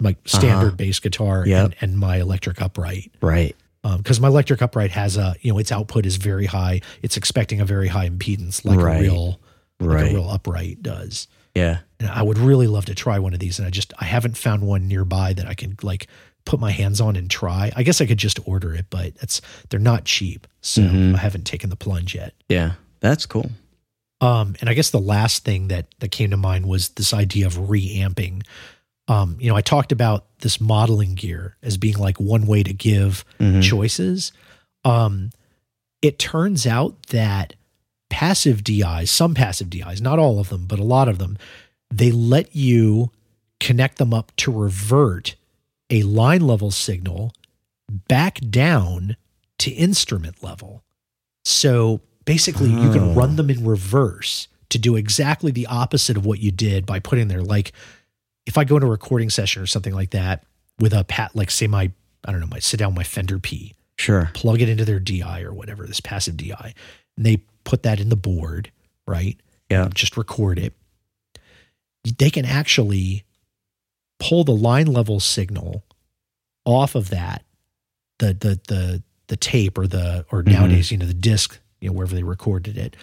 my 0.01 0.17
standard 0.25 0.69
Uh-huh. 0.69 0.77
bass 0.77 0.99
guitar 1.01 1.45
Yep. 1.47 1.65
and, 1.65 1.77
and 1.81 1.99
my 1.99 2.17
electric 2.17 2.61
upright 2.63 3.13
Right. 3.21 3.55
because 3.99 4.21
my 4.21 4.29
electric 4.29 4.63
upright 4.63 4.91
has 4.93 5.17
a 5.17 5.35
you 5.41 5.53
know 5.53 5.59
its 5.59 5.71
output 5.73 6.07
is 6.07 6.17
very 6.17 6.47
high 6.47 6.81
it's 7.03 7.17
expecting 7.17 7.61
a 7.61 7.65
very 7.65 7.89
high 7.89 8.09
impedance 8.09 8.65
like 8.65 8.79
Right. 8.79 8.97
a 8.99 9.03
real 9.03 9.41
like 9.81 10.11
a 10.11 10.15
real 10.15 10.29
upright 10.29 10.83
does 10.83 11.27
Yeah. 11.55 11.79
and 11.99 12.09
I 12.09 12.23
would 12.23 12.39
really 12.39 12.67
love 12.67 12.85
to 12.87 12.95
try 12.95 13.19
one 13.19 13.33
of 13.35 13.41
these. 13.41 13.59
And 13.59 13.67
I 13.67 13.71
just 13.71 13.93
I 13.99 14.05
haven't 14.05 14.37
found 14.37 14.63
one 14.63 14.87
nearby 14.89 15.33
that 15.35 15.47
I 15.47 15.55
can 15.55 15.77
like 15.83 16.07
put 16.45 16.59
my 16.61 16.71
hands 16.71 17.01
on 17.01 17.17
and 17.17 17.31
try. 17.31 17.71
I 17.77 17.83
guess 17.83 18.01
I 18.01 18.07
could 18.07 18.19
just 18.19 18.39
order 18.49 18.75
it, 18.75 18.87
but 18.91 19.13
it's 19.21 19.41
they're 19.69 19.81
not 19.81 20.05
cheap, 20.05 20.47
so 20.61 20.83
Mhm. 20.83 21.15
I 21.15 21.19
haven't 21.19 21.45
taken 21.45 21.71
the 21.71 21.77
plunge 21.77 22.15
yet. 22.15 22.35
Yeah. 22.49 22.73
That's 23.01 23.25
cool. 23.27 23.51
Um, 24.21 24.55
and 24.61 24.69
I 24.69 24.75
guess 24.75 24.91
the 24.91 25.01
last 25.01 25.45
thing 25.45 25.69
that 25.69 25.87
that 26.01 26.11
came 26.11 26.31
to 26.31 26.37
mind 26.37 26.67
was 26.67 26.91
this 26.91 27.15
idea 27.15 27.47
of 27.47 27.71
reamping. 27.71 28.43
Um, 29.09 29.37
you 29.41 29.49
know, 29.49 29.57
I 29.57 29.63
talked 29.63 29.93
about 29.93 30.27
this 30.41 30.61
modeling 30.61 31.15
gear 31.15 31.57
as 31.63 31.77
being 31.77 31.97
like 31.99 32.21
one 32.21 32.47
way 32.47 32.63
to 32.63 32.73
give 32.73 33.25
Mhm. 33.41 33.63
choices. 33.63 34.33
Um, 34.85 35.31
it 36.03 36.19
turns 36.19 36.67
out 36.67 37.07
that 37.09 37.55
passive 38.09 38.63
DIs, 38.65 39.11
some 39.11 39.35
passive 39.35 39.71
DIs, 39.71 40.01
not 40.01 40.19
all 40.19 40.39
of 40.39 40.49
them, 40.49 40.67
but 40.67 40.79
a 40.79 40.85
lot 40.85 41.09
of 41.09 41.19
them, 41.19 41.39
they 41.91 42.11
let 42.13 42.55
you 42.55 43.11
connect 43.59 43.99
them 43.99 44.13
up 44.15 44.33
to 44.37 44.51
revert 44.53 45.35
a 45.91 46.03
line 46.05 46.47
level 46.47 46.71
signal 46.71 47.33
back 48.09 48.39
down 48.49 49.17
to 49.59 49.71
instrument 49.73 50.43
level. 50.43 50.83
So 51.45 52.01
basically, 52.25 52.71
you 52.71 52.93
can 52.93 53.01
Oh. 53.11 53.15
run 53.15 53.37
them 53.37 53.51
in 53.51 53.65
reverse 53.65 54.49
to 54.69 54.79
do 54.79 54.95
exactly 54.97 55.51
the 55.51 55.67
opposite 55.67 56.17
of 56.17 56.25
what 56.25 56.39
you 56.39 56.51
did 56.53 56.87
by 56.87 57.01
putting 57.01 57.29
there. 57.29 57.43
Like, 57.43 57.73
if 58.47 58.57
I 58.57 58.65
go 58.65 58.77
into 58.77 58.87
a 58.87 58.91
recording 58.91 59.29
session 59.31 59.63
or 59.63 59.67
something 59.67 59.95
like 59.95 60.11
that 60.11 60.45
with 60.79 60.93
a 60.93 61.05
pat, 61.05 61.35
like 61.35 61.51
say 61.51 61.67
my, 61.67 61.91
I 62.25 62.31
don't 62.33 62.41
know, 62.41 62.47
my 62.47 62.59
sit 62.61 62.79
down 62.79 62.95
my 62.95 63.03
Fender 63.03 63.39
P, 63.39 63.75
Sure. 63.99 64.31
plug 64.33 64.63
it 64.63 64.69
into 64.69 64.85
their 64.85 65.01
DI 65.01 65.43
or 65.43 65.53
whatever, 65.53 65.87
this 65.87 66.01
passive 66.01 66.37
DI, 66.37 66.75
and 67.17 67.27
they 67.27 67.39
put 67.65 67.83
that 67.83 68.01
in 68.01 68.09
the 68.09 68.17
board, 68.17 68.71
right? 69.07 69.39
Yeah. 69.71 69.89
Just 69.93 70.17
record 70.17 70.59
it. 70.59 70.73
They 72.19 72.31
can 72.31 72.45
actually 72.47 73.25
pull 74.21 74.45
the 74.45 74.53
line 74.55 74.87
level 74.87 75.19
signal 75.19 75.83
off 76.65 76.95
of 76.95 77.11
that, 77.11 77.43
the 78.19 78.29
the 78.35 78.61
the 78.69 79.03
the 79.27 79.37
tape 79.37 79.77
or 79.79 79.87
the 79.89 80.25
or 80.31 80.43
Mhm. 80.45 80.53
nowadays, 80.53 80.91
you 80.93 80.99
know, 80.99 81.07
the 81.07 81.15
disc, 81.15 81.59
you 81.81 81.89
know, 81.89 81.93
wherever 81.95 82.15
they 82.15 82.23
recorded 82.23 82.77
it, 82.79 82.95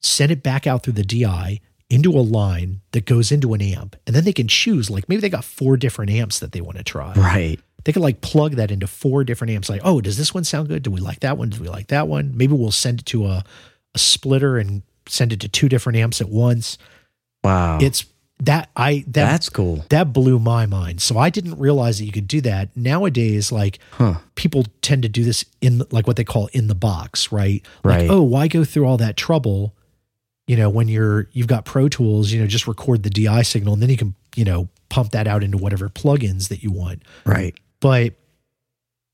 send 0.00 0.30
it 0.32 0.42
back 0.42 0.66
out 0.66 0.82
through 0.82 0.94
the 0.94 1.04
DI 1.04 1.60
into 1.88 2.10
a 2.12 2.20
line 2.20 2.80
that 2.92 3.04
goes 3.06 3.30
into 3.30 3.54
an 3.54 3.60
amp. 3.62 3.96
And 4.06 4.16
then 4.16 4.24
they 4.24 4.32
can 4.32 4.48
choose, 4.48 4.90
like 4.90 5.08
maybe 5.08 5.20
they 5.20 5.28
got 5.28 5.44
four 5.44 5.76
different 5.76 6.10
amps 6.10 6.38
that 6.40 6.52
they 6.52 6.60
want 6.60 6.78
to 6.78 6.84
try 6.84 7.12
Right. 7.14 7.60
they 7.84 7.92
could 7.92 8.02
like 8.02 8.20
plug 8.22 8.52
that 8.56 8.70
into 8.70 8.86
four 8.86 9.24
different 9.24 9.50
amps. 9.52 9.68
Like, 9.68 9.82
oh, 9.84 10.00
does 10.00 10.16
this 10.16 10.32
one 10.32 10.44
sound 10.44 10.68
good? 10.68 10.82
Do 10.82 10.90
we 10.90 11.00
like 11.00 11.20
that 11.20 11.36
one? 11.36 11.50
Do 11.50 11.60
we 11.60 11.68
like 11.68 11.88
that 11.88 12.08
one? 12.08 12.32
Maybe 12.36 12.54
we'll 12.54 12.70
send 12.72 13.00
it 13.00 13.06
to 13.06 13.26
a, 13.26 13.44
a 13.94 13.98
splitter 13.98 14.56
and 14.56 14.82
send 15.06 15.32
it 15.34 15.40
to 15.40 15.48
two 15.48 15.68
different 15.68 15.98
amps 15.98 16.20
at 16.20 16.28
once. 16.30 16.78
Wow. 17.44 17.78
It's 17.80 18.04
that 18.42 18.70
I 18.76 19.04
that 19.06 19.12
That's 19.30 19.48
cool. 19.48 19.84
that 19.90 20.12
blew 20.12 20.38
my 20.38 20.66
mind. 20.66 21.00
So 21.00 21.16
I 21.18 21.30
didn't 21.30 21.58
realize 21.58 21.98
that 21.98 22.04
you 22.06 22.12
could 22.12 22.26
do 22.28 22.40
that. 22.42 22.76
Nowadays, 22.76 23.50
like 23.52 23.78
Huh. 23.92 24.16
people 24.34 24.64
tend 24.82 25.02
to 25.02 25.08
do 25.08 25.24
this 25.24 25.44
in 25.60 25.82
like 25.90 26.06
what 26.06 26.16
they 26.16 26.24
call 26.24 26.48
in 26.52 26.66
the 26.66 26.74
box, 26.74 27.30
right? 27.32 27.64
Like, 27.84 28.00
Right. 28.00 28.10
oh, 28.10 28.22
why 28.22 28.48
go 28.48 28.64
through 28.64 28.86
all 28.86 28.96
that 28.98 29.16
trouble? 29.16 29.74
You 30.46 30.56
know, 30.56 30.68
when 30.68 30.88
you're 30.88 31.28
you've 31.32 31.46
got 31.46 31.64
Pro 31.64 31.88
Tools, 31.88 32.32
you 32.32 32.40
know, 32.40 32.46
just 32.46 32.66
record 32.66 33.02
the 33.04 33.10
DI 33.10 33.42
signal 33.42 33.74
and 33.74 33.82
then 33.82 33.90
you 33.90 33.96
can, 33.96 34.14
you 34.34 34.44
know, 34.44 34.68
pump 34.88 35.12
that 35.12 35.26
out 35.28 35.42
into 35.44 35.56
whatever 35.58 35.88
plugins 35.88 36.48
that 36.48 36.62
you 36.62 36.70
want. 36.72 37.02
Right. 37.24 37.54
But 37.80 38.14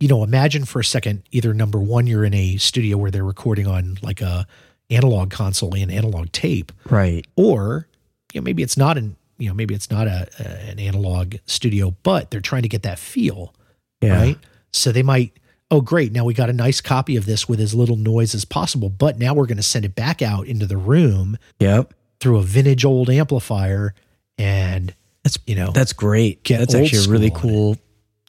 you 0.01 0.07
know, 0.09 0.23
imagine 0.23 0.65
for 0.65 0.79
a 0.79 0.85
second, 0.85 1.25
either 1.33 1.53
number 1.53 1.81
one, 1.81 2.07
you're 2.07 2.25
in 2.25 2.33
a 2.33 2.57
studio 2.59 2.97
where 2.97 3.11
they're 3.11 3.25
recording 3.25 3.67
on 3.67 3.99
like 4.01 4.21
a 4.21 4.47
analog 4.91 5.29
console 5.31 5.75
and 5.75 5.91
analog 5.91 6.31
tape, 6.31 6.71
Right. 6.89 7.27
or 7.35 7.88
you 8.33 8.41
know, 8.41 8.45
maybe 8.45 8.63
it's 8.63 8.77
not 8.77 8.97
an 8.99 9.17
you 9.39 9.47
know, 9.49 9.55
maybe 9.55 9.73
it's 9.75 9.89
not 9.91 10.09
a, 10.09 10.29
a 10.41 10.71
an 10.71 10.79
analog 10.81 11.37
studio, 11.47 11.95
but 12.03 12.31
they're 12.31 12.41
trying 12.41 12.63
to 12.63 12.69
get 12.69 12.83
that 12.83 12.99
feel, 12.99 13.55
Yeah. 14.01 14.17
right? 14.21 14.39
So 14.73 14.91
they 14.91 15.05
might, 15.05 15.33
oh 15.71 15.81
great, 15.81 16.11
now 16.11 16.25
we 16.25 16.35
got 16.35 16.51
a 16.51 16.53
nice 16.53 16.81
copy 16.81 17.15
of 17.17 17.25
this 17.25 17.49
with 17.49 17.61
as 17.61 17.73
little 17.73 17.95
noise 17.97 18.35
as 18.35 18.45
possible, 18.45 18.89
but 18.89 19.17
now 19.17 19.35
we're 19.35 19.47
going 19.47 19.57
to 19.57 19.63
send 19.63 19.85
it 19.85 19.95
back 19.95 20.23
out 20.23 20.49
into 20.49 20.67
the 20.67 20.77
room 20.77 21.39
Yep. 21.61 21.95
through 22.19 22.39
a 22.39 22.43
vintage 22.43 22.85
old 22.85 23.09
amplifier 23.11 23.95
and 24.37 24.93
That's 25.23 25.39
you 25.47 25.55
know 25.55 25.71
that's 25.71 25.93
great. 25.93 26.43
That's 26.45 26.75
actually 26.75 27.05
a 27.05 27.09
really 27.09 27.31
cool. 27.31 27.77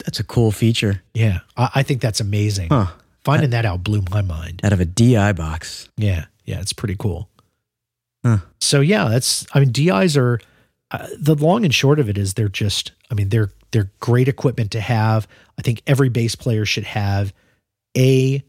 That's 0.05 0.19
a 0.19 0.23
cool 0.23 0.51
feature. 0.51 1.01
yeah 1.15 1.39
I, 1.57 1.69
I 1.75 1.83
think 1.83 2.01
that's 2.01 2.19
amazing 2.19 2.69
Huh. 2.69 2.87
finding 3.23 3.49
that 3.49 3.65
out 3.65 3.83
blew 3.83 4.03
my 4.11 4.21
mind 4.21 4.61
Out 4.63 4.73
of 4.73 4.79
a 4.79 4.85
DI 4.85 5.33
box. 5.33 5.89
yeah 5.97 6.25
yeah 6.45 6.61
it's 6.61 6.71
pretty 6.73 6.95
cool 6.95 7.29
Huh. 8.29 8.37
so 8.59 8.81
yeah 8.81 9.07
that's 9.09 9.45
i 9.53 9.59
mean 9.59 9.71
DIs 9.71 10.15
are 10.17 10.39
uh, 10.91 11.07
the 11.17 11.35
long 11.35 11.63
and 11.65 11.73
short 11.73 11.99
of 11.99 12.09
it 12.09 12.17
is 12.17 12.33
they're 12.35 12.47
just 12.49 12.91
i 13.11 13.13
mean 13.13 13.29
they're 13.29 13.49
they're 13.71 13.91
great 13.99 14.27
equipment 14.27 14.71
to 14.71 14.81
have 14.81 15.27
i 15.57 15.61
think 15.61 15.81
every 15.87 16.09
bass 16.09 16.35
player 16.35 16.65
should 16.65 16.83
have 16.85 17.33
a 17.97 18.43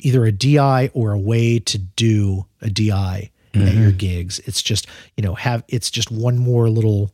either 0.00 0.24
a 0.24 0.32
di 0.32 0.88
or 0.92 1.12
a 1.12 1.18
way 1.18 1.58
to 1.58 1.78
do 1.78 2.46
a 2.60 2.68
di 2.70 3.30
at 3.54 3.74
your 3.74 3.92
gigs 3.92 4.38
it's 4.46 4.62
just 4.62 4.86
you 5.16 5.22
know 5.22 5.34
have 5.34 5.62
it's 5.68 5.90
just 5.90 6.10
one 6.10 6.38
more 6.38 6.70
little 6.70 7.10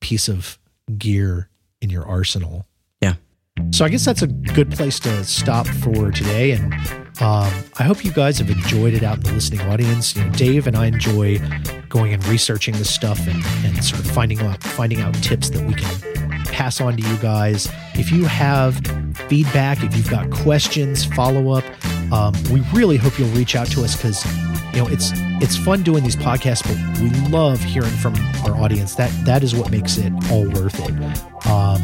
piece 0.00 0.28
of 0.28 0.58
gear 0.96 1.48
in 1.80 1.90
your 1.90 2.06
arsenal 2.06 2.66
Yeah. 3.02 3.14
so 3.72 3.84
i 3.84 3.88
guess 3.88 4.04
that's 4.04 4.22
a 4.22 4.28
good 4.28 4.70
place 4.70 5.00
to 5.00 5.24
stop 5.24 5.66
for 5.66 6.12
today 6.12 6.52
and 6.52 6.72
um, 7.20 7.52
i 7.78 7.82
hope 7.82 8.04
you 8.04 8.12
guys 8.12 8.38
have 8.38 8.50
enjoyed 8.50 8.94
it 8.94 9.02
out 9.02 9.16
in 9.18 9.22
the 9.24 9.32
listening 9.32 9.60
audience. 9.62 10.16
You 10.16 10.24
know 10.24 10.30
dave 10.32 10.66
and 10.66 10.76
i 10.76 10.86
enjoy 10.86 11.38
going 11.88 12.12
and 12.12 12.26
researching 12.26 12.74
this 12.74 12.92
stuff 12.92 13.18
and, 13.26 13.42
and 13.64 13.84
sort 13.84 14.04
of 14.04 14.10
finding 14.10 14.40
out 14.40 14.62
finding 14.62 15.00
out 15.00 15.14
tips 15.22 15.50
that 15.50 15.64
we 15.66 15.74
can 15.74 16.44
pass 16.46 16.80
on 16.80 16.96
to 16.96 17.06
you 17.06 17.16
guys. 17.18 17.68
If 17.94 18.10
you 18.10 18.24
have 18.24 18.76
feedback 19.28 19.82
if 19.82 19.96
you've 19.96 20.10
got 20.10 20.30
questions 20.30 21.04
follow 21.04 21.52
up 21.52 21.64
um, 22.12 22.34
we 22.52 22.60
really 22.72 22.96
hope 22.96 23.18
you'll 23.18 23.28
reach 23.30 23.56
out 23.56 23.66
to 23.68 23.82
us 23.82 23.96
because 23.96 24.24
you 24.76 24.82
know 24.82 24.88
it's 24.88 25.10
it's 25.42 25.56
fun 25.56 25.82
doing 25.82 26.04
these 26.04 26.16
podcasts 26.16 26.62
but 26.62 27.00
we 27.00 27.08
love 27.30 27.58
hearing 27.62 27.90
from 27.90 28.14
our 28.44 28.54
audience 28.62 28.94
that 28.94 29.10
that 29.24 29.42
is 29.42 29.54
what 29.54 29.70
makes 29.70 29.96
it 29.96 30.12
all 30.30 30.44
worth 30.50 30.78
it 30.78 31.46
um, 31.46 31.80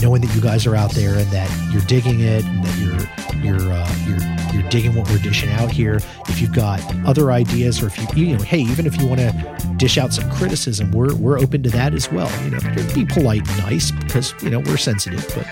knowing 0.00 0.22
that 0.22 0.34
you 0.34 0.40
guys 0.40 0.66
are 0.66 0.74
out 0.74 0.90
there 0.92 1.14
and 1.18 1.28
that 1.30 1.50
you're 1.70 1.82
digging 1.82 2.20
it 2.20 2.42
and 2.46 2.64
that 2.64 2.78
you're 2.78 3.44
you're 3.44 3.72
uh, 3.72 3.94
you're 4.06 4.18
you're 4.60 4.68
digging 4.70 4.94
what 4.94 5.08
we're 5.10 5.18
dishing 5.18 5.50
out 5.50 5.70
here 5.70 5.96
if 6.28 6.40
you've 6.40 6.54
got 6.54 6.80
other 7.06 7.30
ideas 7.30 7.82
or 7.82 7.86
if 7.88 8.16
you 8.16 8.24
you 8.24 8.36
know 8.38 8.42
hey 8.42 8.60
even 8.60 8.86
if 8.86 8.98
you 9.00 9.06
want 9.06 9.20
to 9.20 9.74
dish 9.76 9.98
out 9.98 10.12
some 10.12 10.28
criticism 10.30 10.90
we're 10.92 11.14
we're 11.16 11.38
open 11.38 11.62
to 11.62 11.68
that 11.70 11.92
as 11.92 12.10
well 12.10 12.30
you 12.44 12.50
know 12.50 12.58
be 12.94 13.04
polite 13.04 13.46
and 13.48 13.58
nice 13.58 13.90
because 13.90 14.32
you 14.42 14.48
know 14.50 14.60
we're 14.60 14.76
sensitive 14.78 15.26
but 15.34 15.46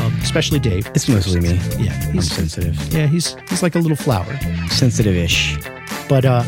um, 0.00 0.12
especially 0.22 0.58
dave 0.58 0.86
It's 0.94 1.08
mostly 1.08 1.40
me. 1.40 1.54
yeah 1.78 1.92
I'm 2.04 2.12
he's 2.14 2.30
sensitive. 2.32 2.76
yeah 2.92 3.06
he's 3.06 3.36
he's 3.48 3.62
like 3.62 3.76
a 3.76 3.78
little 3.78 3.96
flower 3.96 4.36
Sensitive-ish. 4.70 5.56
But 6.12 6.26
uh 6.26 6.44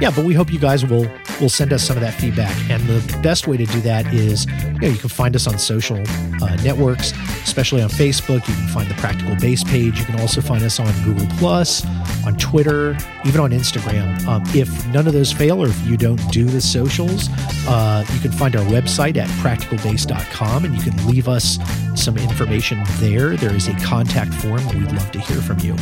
yeah 0.00 0.10
but 0.14 0.24
we 0.24 0.34
hope 0.34 0.52
you 0.52 0.60
guys 0.60 0.86
will 0.86 1.10
will 1.40 1.48
send 1.48 1.72
us 1.72 1.82
some 1.82 1.96
of 1.96 2.00
that 2.00 2.14
feedback. 2.14 2.56
And 2.70 2.80
the 2.84 3.18
best 3.22 3.48
way 3.48 3.56
to 3.56 3.66
do 3.66 3.80
that 3.80 4.06
is 4.14 4.46
you 4.46 4.78
know 4.78 4.86
you 4.86 4.98
can 4.98 5.08
find 5.08 5.34
us 5.34 5.48
on 5.48 5.58
social 5.58 5.98
uh, 6.40 6.54
networks 6.62 7.10
especially 7.42 7.82
on 7.82 7.88
facebook. 7.88 8.46
You 8.46 8.54
can 8.54 8.68
find 8.68 8.88
the 8.88 8.94
practical 8.94 9.34
bass 9.34 9.64
page. 9.64 9.98
You 9.98 10.04
can 10.04 10.20
also 10.20 10.40
find 10.40 10.62
us 10.62 10.78
on 10.78 10.86
google 11.02 11.26
plus 11.38 11.84
on 12.24 12.36
twitter 12.36 12.96
even 13.24 13.40
on 13.40 13.50
instagram. 13.50 14.24
Um, 14.28 14.44
if 14.54 14.86
none 14.94 15.08
of 15.08 15.12
those 15.12 15.32
fail 15.32 15.60
or 15.60 15.66
if 15.66 15.86
you 15.88 15.96
don't 15.96 16.24
do 16.30 16.44
the 16.44 16.60
socials 16.60 17.28
uh, 17.66 18.04
you 18.12 18.20
can 18.20 18.30
find 18.30 18.54
our 18.54 18.64
website 18.66 19.16
at 19.16 19.28
practicalbass.com 19.42 20.66
and 20.66 20.72
you 20.72 20.82
can 20.88 21.08
leave 21.08 21.28
us 21.28 21.58
some 21.96 22.16
information 22.16 22.80
there. 23.00 23.36
There 23.36 23.56
is 23.56 23.66
a 23.66 23.74
contact 23.80 24.32
form. 24.34 24.62
That 24.66 24.76
we'd 24.76 24.92
love 24.92 25.10
to 25.10 25.18
hear 25.18 25.40
from 25.42 25.58
you 25.58 25.74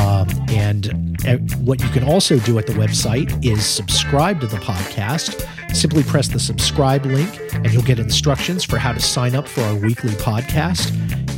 um, 0.00 0.28
and 0.48 0.88
uh, 1.26 1.36
what 1.62 1.82
you 1.82 1.88
can 1.90 2.02
also 2.02 2.38
do 2.38 2.58
at 2.58 2.66
the 2.66 2.72
website 2.72 3.44
is 3.44 3.64
subscribe 3.64 4.40
to 4.40 4.46
the 4.46 4.56
podcast. 4.56 5.46
Simply 5.74 6.02
press 6.02 6.28
the 6.28 6.40
subscribe 6.40 7.04
link, 7.04 7.38
and 7.52 7.70
you'll 7.72 7.82
get 7.82 7.98
instructions 7.98 8.64
for 8.64 8.78
how 8.78 8.92
to 8.92 9.00
sign 9.00 9.34
up 9.34 9.46
for 9.46 9.60
our 9.60 9.76
weekly 9.76 10.12
podcast. 10.12 10.90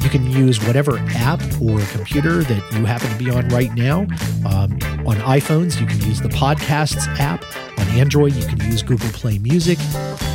You 0.02 0.10
can 0.10 0.30
use 0.30 0.64
whatever 0.64 0.98
app 1.16 1.40
or 1.60 1.80
computer 1.92 2.42
that 2.42 2.72
you 2.72 2.84
happen 2.84 3.10
to 3.10 3.16
be 3.18 3.30
on 3.30 3.48
right 3.48 3.72
now. 3.74 4.00
Um, 4.46 4.78
on 5.06 5.16
iPhones, 5.16 5.80
you 5.80 5.86
can 5.86 6.00
use 6.00 6.20
the 6.20 6.28
Podcasts 6.28 7.06
app. 7.18 7.44
On 7.78 7.86
Android, 7.98 8.32
you 8.34 8.46
can 8.46 8.60
use 8.70 8.82
Google 8.82 9.10
Play 9.10 9.38
Music. 9.38 9.78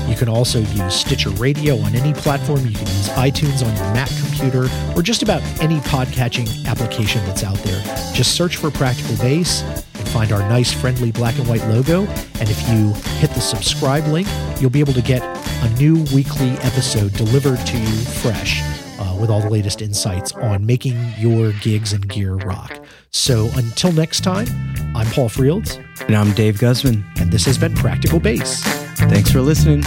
You 0.07 0.15
can 0.15 0.29
also 0.29 0.59
use 0.59 0.95
Stitcher 0.95 1.29
Radio 1.31 1.77
on 1.79 1.93
any 1.95 2.13
platform. 2.13 2.59
You 2.65 2.73
can 2.73 2.87
use 2.87 3.09
iTunes 3.09 3.65
on 3.65 3.75
your 3.75 3.93
Mac 3.93 4.09
computer 4.09 4.67
or 4.95 5.01
just 5.03 5.21
about 5.21 5.41
any 5.61 5.77
podcatching 5.81 6.65
application 6.65 7.23
that's 7.25 7.43
out 7.43 7.57
there. 7.57 7.81
Just 8.13 8.35
search 8.35 8.55
for 8.57 8.71
Practical 8.71 9.15
Bass 9.17 9.61
and 9.63 10.07
find 10.09 10.31
our 10.31 10.39
nice, 10.49 10.71
friendly 10.71 11.11
black 11.11 11.37
and 11.37 11.47
white 11.47 11.65
logo. 11.67 12.01
And 12.39 12.49
if 12.49 12.69
you 12.69 12.93
hit 13.19 13.31
the 13.31 13.41
subscribe 13.41 14.05
link, 14.07 14.27
you'll 14.59 14.69
be 14.69 14.79
able 14.79 14.93
to 14.93 15.01
get 15.01 15.21
a 15.63 15.69
new 15.77 16.03
weekly 16.15 16.51
episode 16.59 17.13
delivered 17.13 17.59
to 17.67 17.77
you 17.77 17.87
fresh 18.21 18.61
uh, 18.99 19.15
with 19.19 19.29
all 19.29 19.41
the 19.41 19.49
latest 19.49 19.81
insights 19.81 20.31
on 20.33 20.65
making 20.65 20.97
your 21.17 21.51
gigs 21.53 21.93
and 21.93 22.07
gear 22.07 22.35
rock. 22.35 22.79
So 23.11 23.49
until 23.55 23.91
next 23.91 24.21
time, 24.21 24.47
I'm 24.95 25.07
Paul 25.07 25.29
Fields, 25.29 25.79
And 26.01 26.15
I'm 26.15 26.31
Dave 26.33 26.59
Guzman. 26.59 27.05
and 27.19 27.31
this 27.31 27.45
has 27.45 27.57
been 27.57 27.73
Practical 27.75 28.19
Bass. 28.19 28.76
Thanks 28.97 29.31
for 29.31 29.41
listening. 29.41 29.83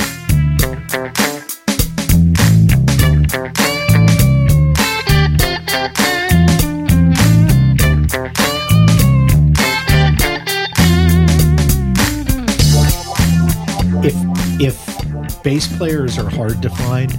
If 14.03 14.15
if 14.61 15.43
bass 15.43 15.67
players 15.77 16.17
are 16.17 16.31
hard 16.31 16.63
to 16.63 16.71
find, 16.71 17.11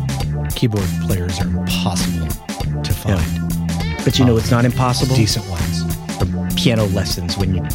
keyboard 0.56 0.88
players 1.02 1.42
are 1.42 1.48
impossible 1.48 2.28
to 2.84 2.94
find. 2.94 4.04
But 4.06 4.18
you 4.18 4.24
know, 4.24 4.34
um, 4.34 4.40
it's 4.40 4.50
not 4.50 4.64
impossible. 4.64 5.16
Decent 5.16 5.46
ones. 5.50 5.84
For 6.18 6.56
piano 6.56 6.86
lessons 6.86 7.38
when 7.38 7.54
you 7.54 7.68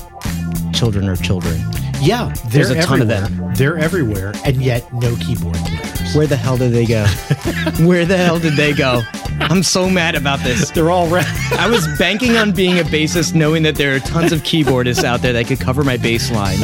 children 0.73 1.07
are 1.07 1.17
children. 1.17 1.61
Yeah, 2.01 2.33
There's 2.47 2.71
a 2.71 2.81
ton 2.83 3.01
of 3.03 3.11
everywhere. 3.11 3.55
They're 3.55 3.79
everywhere, 3.79 4.33
and 4.45 4.57
yet 4.63 4.93
no 4.93 5.17
keyboard 5.17 5.57
players. 5.57 6.15
Where 6.15 6.27
the 6.27 6.37
hell 6.37 6.57
did 6.57 6.73
they 6.73 6.87
go? 6.87 7.05
Where 7.81 8.05
the 8.05 8.17
hell 8.17 8.39
did 8.39 8.55
they 8.55 8.73
go? 8.73 9.03
I'm 9.41 9.63
so 9.63 9.89
mad 9.91 10.15
about 10.15 10.41
this. 10.41 10.71
They're 10.71 10.91
all 10.91 11.09
ra- 11.09 11.25
I 11.53 11.69
was 11.69 11.87
banking 11.99 12.37
on 12.37 12.53
being 12.53 12.79
a 12.79 12.83
bassist, 12.85 13.35
knowing 13.35 13.63
that 13.65 13.75
there 13.77 13.95
are 13.95 13.99
tons 14.01 14.33
of 14.33 14.41
keyboardists 14.43 15.05
out 15.05 15.21
there 15.23 15.33
that 15.33 15.47
could 15.47 15.61
cover 15.61 15.83
my 15.85 15.97
bass 15.97 16.31
line. 16.31 16.59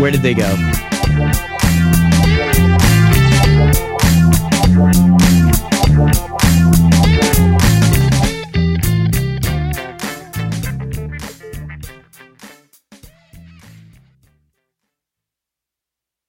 Where 0.00 0.10
did 0.10 0.22
they 0.22 0.34
go? 0.34 0.54